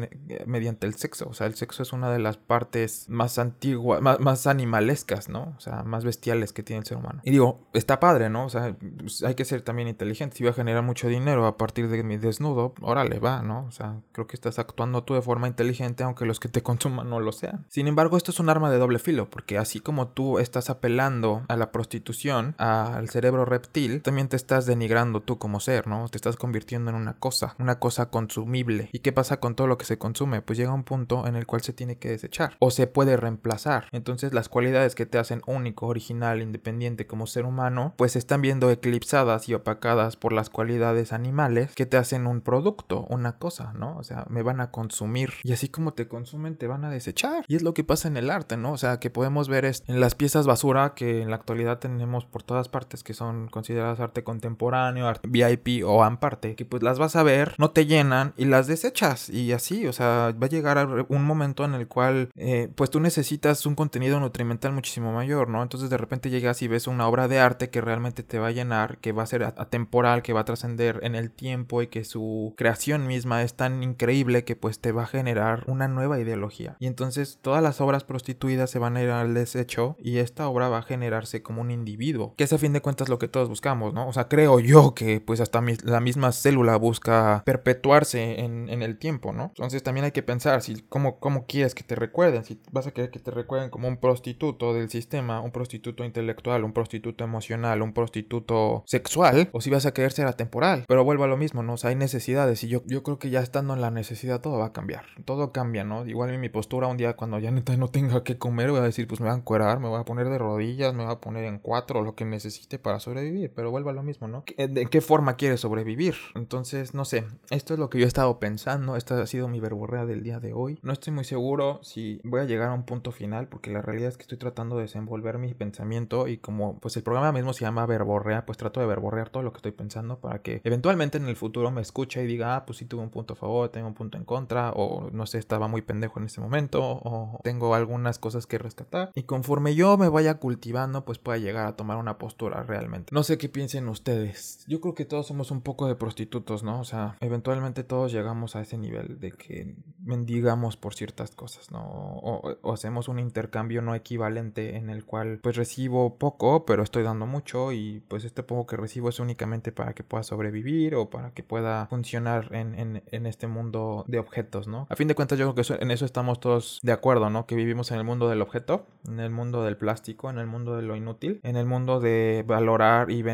mediante 0.47 0.87
el 0.87 0.95
sexo, 0.95 1.29
o 1.29 1.35
sea, 1.35 1.47
el 1.47 1.55
sexo 1.55 1.83
es 1.83 1.93
una 1.93 2.11
de 2.11 2.19
las 2.19 2.37
partes 2.37 3.07
más 3.09 3.39
antiguas, 3.39 4.01
más, 4.01 4.21
más 4.21 4.47
animalescas, 4.47 5.29
¿no? 5.29 5.55
O 5.57 5.61
sea, 5.61 5.83
más 5.83 6.05
bestiales 6.05 6.34
que 6.53 6.63
tiene 6.63 6.81
el 6.81 6.87
ser 6.87 6.99
humano. 6.99 7.21
Y 7.25 7.31
digo, 7.31 7.61
está 7.73 8.01
padre, 8.01 8.29
¿no? 8.31 8.45
O 8.45 8.49
sea, 8.49 8.77
pues, 8.99 9.23
hay 9.23 9.35
que 9.35 9.45
ser 9.45 9.63
también 9.63 9.89
inteligente. 9.89 10.37
Si 10.37 10.43
voy 10.43 10.51
a 10.51 10.55
generar 10.55 10.83
mucho 10.83 11.09
dinero 11.09 11.47
a 11.47 11.57
partir 11.57 11.89
de 11.89 12.03
mi 12.03 12.17
desnudo, 12.17 12.75
órale, 12.81 13.19
va, 13.19 13.43
¿no? 13.43 13.65
O 13.67 13.71
sea, 13.71 14.01
creo 14.13 14.27
que 14.27 14.37
estás 14.37 14.59
actuando 14.59 15.05
tú 15.05 15.15
de 15.15 15.23
forma 15.23 15.49
inteligente, 15.49 16.05
aunque 16.05 16.27
los 16.27 16.41
que 16.41 16.49
te 16.49 16.63
consuman 16.65 17.09
no 17.09 17.21
lo 17.21 17.33
sean. 17.33 17.67
Sin 17.69 17.87
embargo, 17.87 18.17
esto 18.17 18.31
es 18.31 18.41
un 18.41 18.49
arma 18.49 18.71
de 18.71 18.79
doble 18.79 18.99
filo, 18.99 19.31
porque 19.31 19.59
así 19.59 19.81
como 19.81 20.09
tú 20.09 20.39
estás 20.39 20.71
apelando 20.71 21.43
a 21.49 21.57
la 21.57 21.73
prostitución, 21.73 22.55
al 22.59 23.09
cerebro 23.09 23.45
reptil, 23.45 24.03
también 24.03 24.29
te 24.29 24.37
estás 24.37 24.67
denigrando 24.67 25.21
tú 25.21 25.39
como 25.39 25.61
ser, 25.61 25.87
¿no? 25.87 26.09
Te 26.09 26.19
estás 26.19 26.37
convirtiendo 26.37 26.91
en 26.91 26.97
una 26.97 27.15
cosa, 27.15 27.55
una 27.59 27.79
cosa 27.79 28.11
consumible. 28.11 28.89
¿Y 28.93 29.01
qué 29.01 29.13
pasa 29.13 29.41
con 29.41 29.55
todo 29.55 29.67
lo 29.67 29.79
que 29.79 29.85
se 29.85 29.99
consume? 29.99 30.43
Pues 30.43 30.59
llega 30.59 30.73
un 30.73 30.85
punto 30.85 31.27
en 31.27 31.37
el 31.37 31.47
cual 31.47 31.63
se 31.63 31.73
tiene 31.73 31.97
que 31.97 32.11
desechar 32.11 32.57
o 32.59 32.71
se 32.71 32.87
puede 32.87 33.17
reemplazar. 33.17 33.89
Entonces, 33.93 34.33
las 34.33 34.49
cualidades 34.49 34.95
que 34.95 35.07
te 35.07 35.19
hacen 35.19 35.43
único, 35.47 35.87
original, 35.87 36.24
independiente 36.43 37.07
como 37.07 37.27
ser 37.27 37.45
humano, 37.45 37.95
pues 37.97 38.17
están 38.17 38.43
viendo 38.43 38.71
eclipsadas 38.71 39.49
y 39.49 39.55
opacadas 39.55 40.17
por 40.17 40.33
las 40.33 40.51
cualidades 40.51 41.13
animales 41.13 41.75
que 41.75 41.87
te 41.87 41.97
hacen 41.97 42.27
un 42.27 42.41
producto, 42.41 43.07
una 43.11 43.39
cosa, 43.39 43.73
¿no? 43.75 43.97
O 43.97 44.05
sea, 44.05 44.27
me 44.29 44.43
van 44.43 44.61
a 44.61 44.71
consumir 44.71 45.35
y 45.43 45.53
así 45.53 45.69
como 45.69 45.95
te 45.95 46.09
consumen 46.09 46.57
te 46.57 46.67
van 46.67 46.85
a 46.85 46.91
desechar. 46.91 47.45
Y 47.49 47.57
es 47.57 47.63
lo 47.63 47.75
que 47.75 47.85
pasa 47.85 48.09
en 48.09 48.17
el 48.17 48.31
arte, 48.31 48.57
¿no? 48.57 48.73
O 48.73 48.79
sea, 48.79 48.99
que 49.01 49.11
podemos 49.11 49.49
ver 49.49 49.65
en 49.65 50.01
las 50.01 50.15
piezas 50.15 50.47
basura 50.47 50.95
que 50.95 51.23
en 51.23 51.31
la 51.31 51.37
actualidad 51.37 51.79
tenemos 51.79 52.25
por 52.25 52.43
todas 52.43 52.69
partes 52.69 53.03
que 53.03 53.15
son 53.15 53.49
consideradas 53.49 54.01
arte 54.01 54.25
contemporáneo, 54.25 55.07
arte 55.07 55.29
VIP 55.29 55.85
o 55.85 56.03
amparte, 56.03 56.55
que 56.55 56.65
pues 56.65 56.83
las 56.83 56.99
vas 56.99 57.17
a 57.17 57.23
ver, 57.23 57.55
no 57.59 57.71
te 57.71 57.87
llenan 57.87 58.33
y 58.37 58.45
las 58.45 58.67
desechas 58.67 59.29
y 59.29 59.53
así, 59.53 59.87
o 59.87 59.93
sea, 59.93 60.35
va 60.41 60.47
a 60.47 60.51
llegar 60.51 61.07
un 61.09 61.25
momento 61.25 61.65
en 61.65 61.75
el 61.75 61.89
cual 61.89 62.31
eh, 62.37 62.69
pues 62.75 62.91
tú 62.91 63.01
necesitas 63.01 63.67
un 63.67 63.75
contenido 63.75 64.21
nutrimental 64.21 64.73
muchísimo 64.73 65.13
mayor, 65.13 65.49
¿no? 65.49 65.63
Entonces 65.63 65.91
de 65.91 65.97
repente 65.97 66.14
llegas 66.23 66.63
y 66.63 66.69
ves 66.69 66.87
una 66.87 67.09
obra 67.09 67.29
de 67.29 67.39
arte 67.39 67.71
que 67.71 67.81
realmente 67.81 68.23
te 68.23 68.39
va 68.39 68.49
a 68.49 68.53
llenar, 68.53 68.99
que 68.99 69.13
va 69.13 69.23
a 69.23 69.27
ser 69.27 69.45
atemporal, 69.45 70.23
que 70.23 70.33
va 70.33 70.41
a 70.41 70.45
trascender 70.45 71.01
en 71.03 71.15
el 71.15 71.31
tiempo 71.31 71.83
y 71.83 71.89
que 71.89 72.05
su 72.05 72.55
creación 72.57 73.07
misma 73.07 73.43
es 73.43 73.55
tan 73.55 73.83
increíble 73.83 74.45
que 74.45 74.57
pues 74.57 74.81
te 74.81 74.93
va 74.93 75.05
a 75.05 75.07
generar 75.07 75.65
una 75.67 75.89
nueva 75.89 76.21
ideología. 76.21 76.77
Y 76.79 76.87
entonces 76.87 77.39
todas 77.43 77.63
las 77.63 77.81
obras 77.81 78.05
prostituidas 78.05 78.71
se 78.71 78.79
van 78.79 78.97
a 78.97 79.03
ir 79.03 79.11
al 79.11 79.35
desecho 79.35 79.97
y 79.99 80.19
esta 80.19 80.49
obra 80.49 80.69
va 80.69 80.79
a 80.79 80.83
generarse 80.83 81.43
como 81.43 81.63
un 81.63 81.71
individuo, 81.71 82.35
que 82.37 82.45
es 82.45 82.53
a 82.53 82.59
fin 82.59 82.73
de 82.73 82.81
cuentas 82.81 83.09
lo 83.09 83.19
que 83.19 83.29
todos 83.29 83.49
buscamos, 83.49 83.95
¿no? 83.95 84.09
O 84.09 84.13
sea, 84.13 84.29
creo 84.29 84.61
yo 84.61 84.95
que 84.95 85.21
pues 85.21 85.41
hasta 85.41 85.63
la 85.83 86.01
misma 86.01 86.33
célula 86.33 86.77
busca 86.77 87.43
perpetuarse 87.45 88.41
en, 88.41 88.55
el 88.83 88.99
tiempo, 88.99 89.33
¿no? 89.33 89.45
Entonces 89.57 89.83
también 89.83 90.05
hay 90.05 90.13
que 90.13 90.23
pensar 90.23 90.61
si 90.63 90.83
cómo, 90.83 91.19
cómo 91.19 91.47
quieres 91.47 91.75
que 91.75 91.85
te 91.85 91.95
recuerden, 91.95 92.45
si 92.45 92.61
vas 92.73 92.87
a 92.87 92.91
querer 92.91 93.11
que 93.11 93.19
te 93.19 93.31
recuerden 93.31 93.71
como 93.71 93.89
un 93.89 93.97
prostituto 93.97 94.75
del 94.75 94.91
sistema, 94.91 95.41
un 95.41 95.53
prostituto 95.53 96.04
intelectual, 96.05 96.65
un 96.65 96.73
prostituto 96.73 97.25
emocional, 97.25 97.83
un 97.83 97.93
prostituto 97.93 98.85
sexual, 98.87 99.49
o 99.53 99.61
si 99.61 99.71
vas 99.71 99.87
a 99.87 99.93
querer 99.93 100.13
ser 100.13 100.27
atemporal. 100.27 100.85
Pero 100.89 101.05
vuelvo 101.05 101.25
a 101.25 101.29
lo 101.29 101.37
mismo, 101.37 101.63
¿no? 101.63 101.75
O 101.75 101.77
sea, 101.77 101.91
hay 101.91 101.97
necesidades 101.97 102.63
y 102.65 102.69
yo, 102.69 102.83
yo 102.87 103.03
creo 103.03 103.19
que 103.19 103.31
ya 103.31 103.41
estando 103.41 103.75
en 103.75 103.81
la 103.81 103.91
necesidad 103.91 104.41
todo 104.41 104.59
va 104.59 104.67
a 104.67 104.73
cambiar. 104.73 105.05
Todo 105.25 105.53
cambia, 105.53 105.85
¿no? 105.85 106.07
Igual 106.07 106.37
mi 106.39 106.49
postura 106.49 106.87
un 106.87 106.97
día 106.97 107.15
cuando 107.15 107.39
ya 107.39 107.51
neta 107.51 107.77
no 107.77 107.89
tenga 107.89 108.25
que 108.25 108.39
comer 108.39 108.71
voy 108.71 108.81
a 108.81 108.83
decir, 108.85 109.07
pues 109.07 109.21
me 109.21 109.27
voy 109.27 109.35
a 109.35 109.39
encuerar, 109.39 109.81
me 109.81 109.89
voy 109.89 110.01
a 110.01 110.05
poner 110.05 110.29
de 110.29 110.39
rodillas, 110.39 110.95
me 110.95 111.05
voy 111.05 111.13
a 111.13 111.21
poner 111.21 111.45
en 111.45 111.59
cuatro, 111.59 112.03
lo 112.03 112.15
que 112.15 112.25
necesite 112.25 112.79
para 112.79 113.01
sobrevivir. 113.01 113.53
Pero 113.55 113.71
vuelvo 113.71 113.91
a 113.91 113.93
lo 113.93 114.03
mismo, 114.03 114.29
¿no? 114.29 114.45
¿De 114.57 114.87
qué 114.87 115.01
forma 115.01 115.37
quieres 115.37 115.61
sobrevivir? 115.61 116.15
Entonces, 116.35 116.95
no 116.95 117.05
sé, 117.05 117.25
esto 117.51 117.75
es 117.75 117.81
lo 117.81 117.91
que 117.91 117.99
yo 117.99 118.05
he 118.05 118.09
estado 118.09 118.39
pensando, 118.39 118.97
esta 118.97 119.21
ha 119.21 119.27
sido 119.27 119.49
mi 119.49 119.61
verborrea 119.61 120.07
del 120.07 120.23
día 120.23 120.41
de 120.41 120.53
hoy. 120.53 120.79
No 120.83 120.93
estoy 120.93 121.13
muy 121.13 121.25
seguro 121.25 121.81
si 121.83 122.21
voy 122.25 122.41
a 122.41 122.45
llegar 122.45 122.69
a 122.69 122.75
un 122.75 122.85
punto 122.85 123.13
final 123.13 123.49
porque 123.49 123.71
la 123.71 123.83
realidad 123.83 124.09
es 124.09 124.17
que 124.17 124.23
estoy 124.23 124.39
tratando 124.39 124.77
de 124.77 124.83
desenvolver 124.83 125.39
mi 125.39 125.49
pensamiento 125.85 126.29
y 126.29 126.39
como 126.39 126.79
pues 126.81 126.97
el 126.97 127.03
programa 127.03 127.33
mismo 127.33 127.53
se 127.53 127.65
llama 127.65 127.85
verborrea, 127.87 128.47
pues 128.47 128.59
trato 128.59 128.81
de 128.81 128.87
verborrear 128.87 129.29
todo 129.29 129.43
lo 129.43 129.53
que 129.53 129.59
estoy 129.59 129.73
pensando 129.73 130.19
para 130.19 130.41
que 130.41 130.61
eventualmente 130.65 131.19
en 131.19 131.29
el 131.29 131.37
futuro 131.37 131.71
me 131.71 131.83
escuche 131.83 132.23
y 132.23 132.27
diga, 132.27 132.57
ah, 132.57 132.65
pues 132.65 132.79
sí 132.79 132.87
tuve 132.87 133.03
un 133.03 133.11
punto 133.11 133.35
a 133.35 133.37
favor, 133.37 133.69
tengo 133.69 133.87
un 133.87 133.95
punto 133.95 134.17
en 134.17 134.25
contra 134.25 134.71
o 134.73 135.11
no 135.11 135.27
sé, 135.27 135.39
estaba 135.39 135.69
muy 135.69 135.83
pendejo 135.83 136.19
en 136.19 136.27
ese 136.27 136.41
momento 136.41 136.81
o 136.83 137.41
tengo 137.43 137.75
algunas 137.75 138.19
cosas 138.19 138.47
que 138.47 138.59
rescatar 138.59 139.11
y 139.15 139.25
conforme 139.25 139.75
yo 139.75 139.99
me 139.99 140.09
vaya 140.09 140.39
cultivando 140.39 141.05
pues 141.05 141.19
pueda 141.19 141.39
llegar 141.39 141.67
a 141.67 141.77
tomar 141.77 141.99
una 141.99 142.19
postura 142.19 142.63
realmente. 142.63 143.11
No 143.13 143.23
sé 143.23 143.37
qué 143.37 143.49
piensen 143.49 143.89
ustedes. 143.89 144.65
Yo 144.67 144.81
creo 144.81 144.95
que 144.95 145.05
todos 145.05 145.27
somos 145.27 145.51
un 145.51 145.61
poco 145.61 145.87
de 145.87 145.97
prostitutos, 145.97 146.63
¿no? 146.63 146.81
O 146.81 146.85
sea, 146.85 147.17
eventualmente 147.21 147.85
todos 147.85 148.13
llegamos 148.13 148.57
a 148.57 148.63
ese 148.63 148.79
nivel 148.79 149.21
de 149.21 149.33
que 149.33 149.77
mendigamos 150.03 150.77
por 150.77 150.95
ciertas 150.95 151.33
cosas, 151.35 151.71
¿no? 151.71 151.81
O, 151.83 152.73
hacemos 152.73 153.09
un 153.09 153.19
intercambio 153.19 153.83
no 153.83 153.95
equivalente 153.95 154.77
en 154.77 154.91
el 154.91 155.05
cual 155.05 155.41
pues 155.43 155.57
recibo 155.75 156.19
poco, 156.19 156.65
pero 156.67 156.85
estoy 156.85 157.03
dando 157.03 157.27
mucho 157.27 157.73
y 157.73 158.01
pues 158.07 158.25
este 158.25 158.45
poco 158.45 158.65
que 158.65 158.77
recibo 158.77 159.09
es 159.09 159.19
únicamente 159.19 159.73
para 159.73 159.93
que 159.93 160.05
pueda 160.05 160.23
sobrevivir 160.23 160.95
o 160.95 161.11
para 161.11 161.33
que 161.33 161.43
pueda 161.43 161.89
funcionar 161.89 162.49
en, 162.55 163.03
en, 163.05 163.27
este 163.27 163.49
mundo 163.49 164.05
de 164.07 164.21
objetos, 164.21 164.69
¿no? 164.69 164.87
A 164.89 164.95
fin 164.95 165.09
de 165.09 165.17
cuentas 165.17 165.37
yo 165.37 165.53
creo 165.53 165.67
que 165.67 165.83
en 165.83 165.91
eso 165.91 166.05
estamos 166.05 166.39
todos 166.39 166.79
de 166.85 166.93
acuerdo, 166.93 167.29
¿no? 167.29 167.47
Que 167.47 167.57
vivimos 167.57 167.91
en 167.91 167.99
el 167.99 168.05
mundo 168.05 168.29
del 168.29 168.41
objeto, 168.41 168.87
en 169.09 169.19
el 169.19 169.31
mundo 169.31 169.65
del 169.65 169.77
plástico, 169.77 170.31
en 170.31 170.39
el 170.39 170.47
mundo 170.47 170.77
de 170.77 170.83
lo 170.83 170.95
inútil, 170.95 171.41
en 171.43 171.57
el 171.57 171.67
mundo 171.67 171.99
de 171.99 172.45
valorar 172.47 173.11
y, 173.11 173.25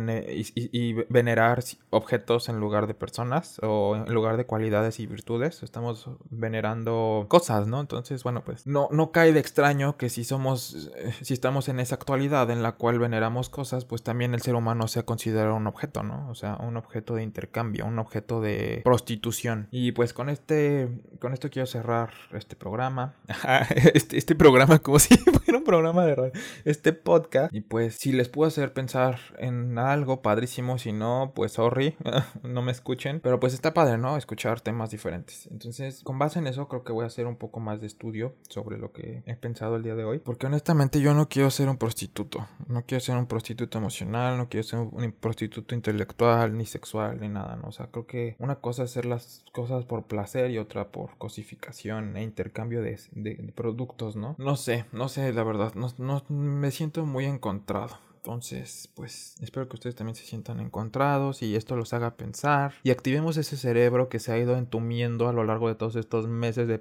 y 0.54 0.92
venerar 1.10 1.62
objetos 1.90 2.48
en 2.48 2.58
lugar 2.58 2.86
de 2.86 2.94
personas 2.94 3.58
o 3.62 3.96
en 3.96 4.14
lugar 4.14 4.38
de 4.38 4.46
cualidades 4.46 4.98
y 4.98 5.06
virtudes. 5.06 5.62
Estamos 5.62 6.08
venerando 6.30 7.26
cosas, 7.28 7.66
¿no? 7.66 7.80
Entonces, 7.80 8.22
bueno, 8.22 8.44
pues 8.44 8.66
no, 8.66 8.88
no 8.92 9.12
cae 9.12 9.34
de 9.34 9.40
extraño 9.40 9.98
que 9.98 10.08
si 10.08 10.24
somos, 10.24 10.90
eh, 10.96 11.12
si 11.20 11.34
estamos 11.34 11.68
en 11.68 11.80
esa 11.80 11.96
actualidad 11.96 12.29
en 12.30 12.62
la 12.62 12.72
cual 12.72 12.98
veneramos 12.98 13.50
cosas, 13.50 13.84
pues 13.84 14.02
también 14.02 14.34
el 14.34 14.40
ser 14.40 14.54
humano 14.54 14.86
sea 14.86 15.02
considerado 15.04 15.56
un 15.56 15.66
objeto, 15.66 16.04
¿no? 16.04 16.28
O 16.30 16.34
sea, 16.36 16.56
un 16.56 16.76
objeto 16.76 17.16
de 17.16 17.24
intercambio, 17.24 17.86
un 17.86 17.98
objeto 17.98 18.40
de 18.40 18.82
prostitución. 18.84 19.66
Y 19.72 19.92
pues 19.92 20.12
con 20.12 20.28
este, 20.28 20.88
con 21.18 21.32
esto 21.32 21.50
quiero 21.50 21.66
cerrar 21.66 22.12
este 22.32 22.54
programa. 22.54 23.14
este, 23.94 24.16
este 24.16 24.34
programa 24.36 24.78
como 24.78 24.98
si 25.00 25.16
fuera 25.16 25.58
un 25.58 25.64
programa 25.64 26.04
de 26.04 26.14
radio. 26.14 26.32
Este 26.64 26.92
podcast. 26.92 27.52
Y 27.52 27.62
pues 27.62 27.96
si 27.96 28.12
les 28.12 28.28
puedo 28.28 28.46
hacer 28.46 28.72
pensar 28.72 29.18
en 29.38 29.76
algo 29.78 30.22
padrísimo, 30.22 30.78
si 30.78 30.92
no, 30.92 31.32
pues 31.34 31.52
sorry, 31.52 31.96
no 32.44 32.62
me 32.62 32.70
escuchen. 32.70 33.20
Pero 33.20 33.40
pues 33.40 33.54
está 33.54 33.74
padre, 33.74 33.98
¿no? 33.98 34.16
Escuchar 34.16 34.60
temas 34.60 34.90
diferentes. 34.90 35.48
Entonces, 35.50 36.02
con 36.04 36.18
base 36.18 36.38
en 36.38 36.46
eso, 36.46 36.68
creo 36.68 36.84
que 36.84 36.92
voy 36.92 37.04
a 37.04 37.08
hacer 37.08 37.26
un 37.26 37.36
poco 37.36 37.58
más 37.58 37.80
de 37.80 37.88
estudio 37.88 38.36
sobre 38.48 38.78
lo 38.78 38.92
que 38.92 39.24
he 39.26 39.34
pensado 39.34 39.74
el 39.74 39.82
día 39.82 39.96
de 39.96 40.04
hoy. 40.04 40.20
Porque 40.20 40.46
honestamente 40.46 41.00
yo 41.00 41.12
no 41.14 41.28
quiero 41.28 41.50
ser 41.50 41.68
un 41.68 41.76
prostituto. 41.76 42.19
No 42.68 42.84
quiero 42.84 43.00
ser 43.00 43.16
un 43.16 43.26
prostituto 43.26 43.78
emocional, 43.78 44.36
no 44.36 44.48
quiero 44.48 44.64
ser 44.64 44.80
un 44.80 45.12
prostituto 45.12 45.74
intelectual, 45.74 46.56
ni 46.56 46.66
sexual, 46.66 47.20
ni 47.20 47.28
nada, 47.28 47.56
¿no? 47.56 47.68
O 47.68 47.72
sea, 47.72 47.86
creo 47.86 48.06
que 48.06 48.36
una 48.38 48.56
cosa 48.56 48.84
es 48.84 48.90
hacer 48.90 49.06
las 49.06 49.44
cosas 49.52 49.84
por 49.84 50.04
placer 50.04 50.50
y 50.50 50.58
otra 50.58 50.88
por 50.88 51.16
cosificación 51.18 52.16
e 52.16 52.22
intercambio 52.22 52.82
de, 52.82 52.98
productos, 53.54 54.16
¿no? 54.16 54.34
No 54.38 54.56
sé, 54.56 54.84
no 54.92 55.08
sé, 55.08 55.32
la 55.32 55.44
verdad, 55.44 55.74
no, 55.74 55.92
no 55.98 56.22
me 56.28 56.70
siento 56.70 57.04
muy 57.06 57.24
encontrado. 57.24 57.98
Entonces, 58.22 58.90
pues 58.94 59.34
espero 59.40 59.66
que 59.66 59.76
ustedes 59.76 59.96
también 59.96 60.14
se 60.14 60.24
sientan 60.24 60.60
encontrados 60.60 61.42
y 61.42 61.56
esto 61.56 61.74
los 61.74 61.94
haga 61.94 62.16
pensar 62.16 62.74
y 62.82 62.90
activemos 62.90 63.38
ese 63.38 63.56
cerebro 63.56 64.10
que 64.10 64.18
se 64.18 64.30
ha 64.30 64.38
ido 64.38 64.58
entumiendo 64.58 65.26
a 65.26 65.32
lo 65.32 65.42
largo 65.42 65.68
de 65.68 65.74
todos 65.74 65.96
estos 65.96 66.28
meses 66.28 66.68
de, 66.68 66.80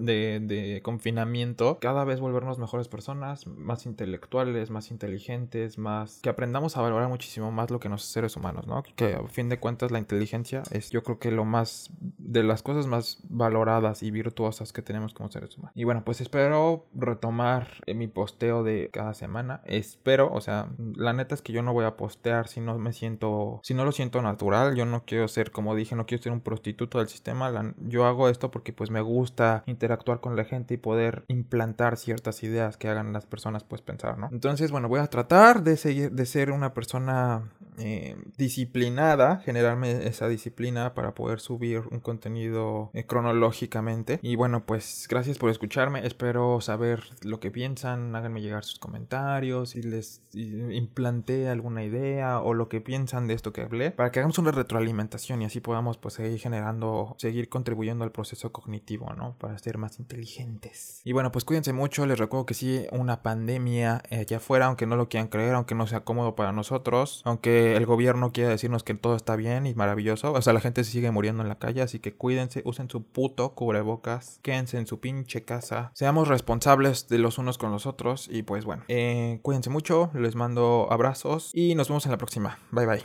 de, 0.00 0.80
confinamiento. 0.82 1.78
Cada 1.80 2.04
vez 2.04 2.18
volvernos 2.18 2.58
mejores 2.58 2.88
personas, 2.88 3.46
más 3.46 3.86
intelectuales, 3.86 4.70
más 4.70 4.90
inteligentes, 4.90 5.78
más... 5.78 6.18
que 6.22 6.28
aprendamos 6.28 6.76
a 6.76 6.80
valorar 6.80 7.08
muchísimo 7.08 7.52
más 7.52 7.70
lo 7.70 7.78
que 7.78 7.88
nos 7.88 8.02
seres 8.02 8.36
humanos, 8.36 8.66
¿no? 8.66 8.82
Que 8.96 9.14
a 9.14 9.26
fin 9.28 9.48
de 9.48 9.60
cuentas 9.60 9.92
la 9.92 10.00
inteligencia 10.00 10.64
es 10.72 10.90
yo 10.90 11.04
creo 11.04 11.20
que 11.20 11.30
lo 11.30 11.44
más... 11.44 11.90
de 12.00 12.42
las 12.42 12.62
cosas 12.62 12.88
más 12.88 13.18
valoradas 13.28 14.02
y 14.02 14.10
virtuosas 14.10 14.72
que 14.72 14.82
tenemos 14.82 15.14
como 15.14 15.30
seres 15.30 15.56
humanos. 15.56 15.72
Y 15.76 15.84
bueno, 15.84 16.04
pues 16.04 16.20
espero 16.20 16.86
retomar 16.94 17.68
mi 17.94 18.08
posteo 18.08 18.64
de 18.64 18.90
cada 18.92 19.14
semana. 19.14 19.62
Espero, 19.64 20.32
o 20.32 20.40
sea, 20.40 20.68
la 20.96 21.12
neta 21.12 21.34
es 21.34 21.42
que 21.42 21.52
yo 21.52 21.62
no 21.62 21.72
voy 21.72 21.84
a 21.84 21.96
postear 21.96 22.48
si 22.48 22.60
no 22.60 22.78
me 22.78 22.92
siento, 22.92 23.60
si 23.62 23.74
no 23.74 23.84
lo 23.84 23.92
siento 23.92 24.22
natural, 24.22 24.74
yo 24.74 24.86
no 24.86 25.04
quiero 25.04 25.28
ser, 25.28 25.50
como 25.50 25.74
dije, 25.74 25.96
no 25.96 26.06
quiero 26.06 26.22
ser 26.22 26.32
un 26.32 26.40
prostituto 26.40 26.98
del 26.98 27.08
sistema, 27.08 27.50
yo 27.78 28.06
hago 28.06 28.28
esto 28.28 28.50
porque 28.50 28.72
pues 28.72 28.90
me 28.90 29.00
gusta 29.00 29.62
interactuar 29.66 30.20
con 30.20 30.36
la 30.36 30.44
gente 30.44 30.74
y 30.74 30.76
poder 30.78 31.24
implantar 31.28 31.96
ciertas 31.96 32.42
ideas 32.42 32.76
que 32.76 32.88
hagan 32.88 33.12
las 33.12 33.26
personas 33.26 33.64
pues 33.64 33.82
pensar, 33.82 34.18
¿no? 34.18 34.28
Entonces, 34.32 34.70
bueno, 34.70 34.88
voy 34.88 35.00
a 35.00 35.06
tratar 35.06 35.62
de 35.62 35.76
seguir, 35.76 36.12
de 36.12 36.26
ser 36.26 36.50
una 36.50 36.74
persona 36.74 37.50
eh, 37.78 38.16
disciplinada, 38.36 39.38
generarme 39.38 40.06
esa 40.06 40.28
disciplina 40.28 40.94
para 40.94 41.14
poder 41.14 41.40
subir 41.40 41.82
un 41.90 42.00
contenido 42.00 42.90
eh, 42.94 43.04
cronológicamente. 43.04 44.18
Y 44.22 44.36
bueno, 44.36 44.64
pues 44.66 45.06
gracias 45.08 45.38
por 45.38 45.50
escucharme, 45.50 46.06
espero 46.06 46.60
saber 46.60 47.02
lo 47.22 47.40
que 47.40 47.50
piensan, 47.50 48.14
háganme 48.14 48.40
llegar 48.40 48.64
sus 48.64 48.78
comentarios, 48.78 49.70
si 49.70 49.82
les 49.82 50.22
implanté 50.32 51.48
alguna 51.48 51.84
idea 51.84 52.40
o 52.40 52.54
lo 52.54 52.68
que 52.68 52.80
piensan 52.80 53.26
de 53.26 53.34
esto 53.34 53.52
que 53.52 53.62
hablé, 53.62 53.90
para 53.90 54.10
que 54.10 54.20
hagamos 54.20 54.38
una 54.38 54.50
retroalimentación 54.50 55.42
y 55.42 55.44
así 55.44 55.60
podamos 55.60 55.98
pues 55.98 56.14
seguir 56.14 56.38
generando, 56.38 57.14
seguir 57.18 57.48
contribuyendo 57.48 58.04
al 58.04 58.12
proceso 58.12 58.52
cognitivo, 58.52 59.12
¿no? 59.14 59.36
Para 59.38 59.58
ser 59.58 59.78
más 59.78 59.98
inteligentes. 59.98 61.00
Y 61.04 61.12
bueno, 61.12 61.32
pues 61.32 61.44
cuídense 61.44 61.72
mucho, 61.72 62.06
les 62.06 62.18
recuerdo 62.18 62.46
que 62.46 62.54
sí, 62.54 62.86
una 62.92 63.22
pandemia 63.22 64.02
eh, 64.10 64.20
allá 64.20 64.38
afuera, 64.38 64.66
aunque 64.66 64.86
no 64.86 64.96
lo 64.96 65.08
quieran 65.08 65.28
creer, 65.28 65.54
aunque 65.54 65.74
no 65.74 65.86
sea 65.86 66.00
cómodo 66.00 66.34
para 66.34 66.52
nosotros, 66.52 67.22
aunque 67.24 67.59
el 67.76 67.86
gobierno 67.86 68.32
quiera 68.32 68.50
decirnos 68.50 68.82
que 68.82 68.94
todo 68.94 69.16
está 69.16 69.36
bien 69.36 69.66
y 69.66 69.74
maravilloso, 69.74 70.32
o 70.32 70.42
sea, 70.42 70.52
la 70.52 70.60
gente 70.60 70.84
se 70.84 70.90
sigue 70.90 71.10
muriendo 71.10 71.42
en 71.42 71.48
la 71.48 71.58
calle, 71.58 71.82
así 71.82 71.98
que 71.98 72.14
cuídense, 72.14 72.62
usen 72.64 72.90
su 72.90 73.02
puto 73.02 73.54
cubrebocas, 73.54 74.40
quédense 74.42 74.78
en 74.78 74.86
su 74.86 75.00
pinche 75.00 75.44
casa, 75.44 75.90
seamos 75.94 76.28
responsables 76.28 77.08
de 77.08 77.18
los 77.18 77.38
unos 77.38 77.58
con 77.58 77.70
los 77.70 77.86
otros 77.86 78.28
y 78.30 78.42
pues 78.42 78.64
bueno, 78.64 78.84
eh, 78.88 79.38
cuídense 79.42 79.70
mucho, 79.70 80.10
les 80.14 80.34
mando 80.34 80.88
abrazos 80.90 81.50
y 81.54 81.74
nos 81.74 81.88
vemos 81.88 82.04
en 82.06 82.12
la 82.12 82.18
próxima. 82.18 82.58
Bye 82.70 82.86
bye. 82.86 82.98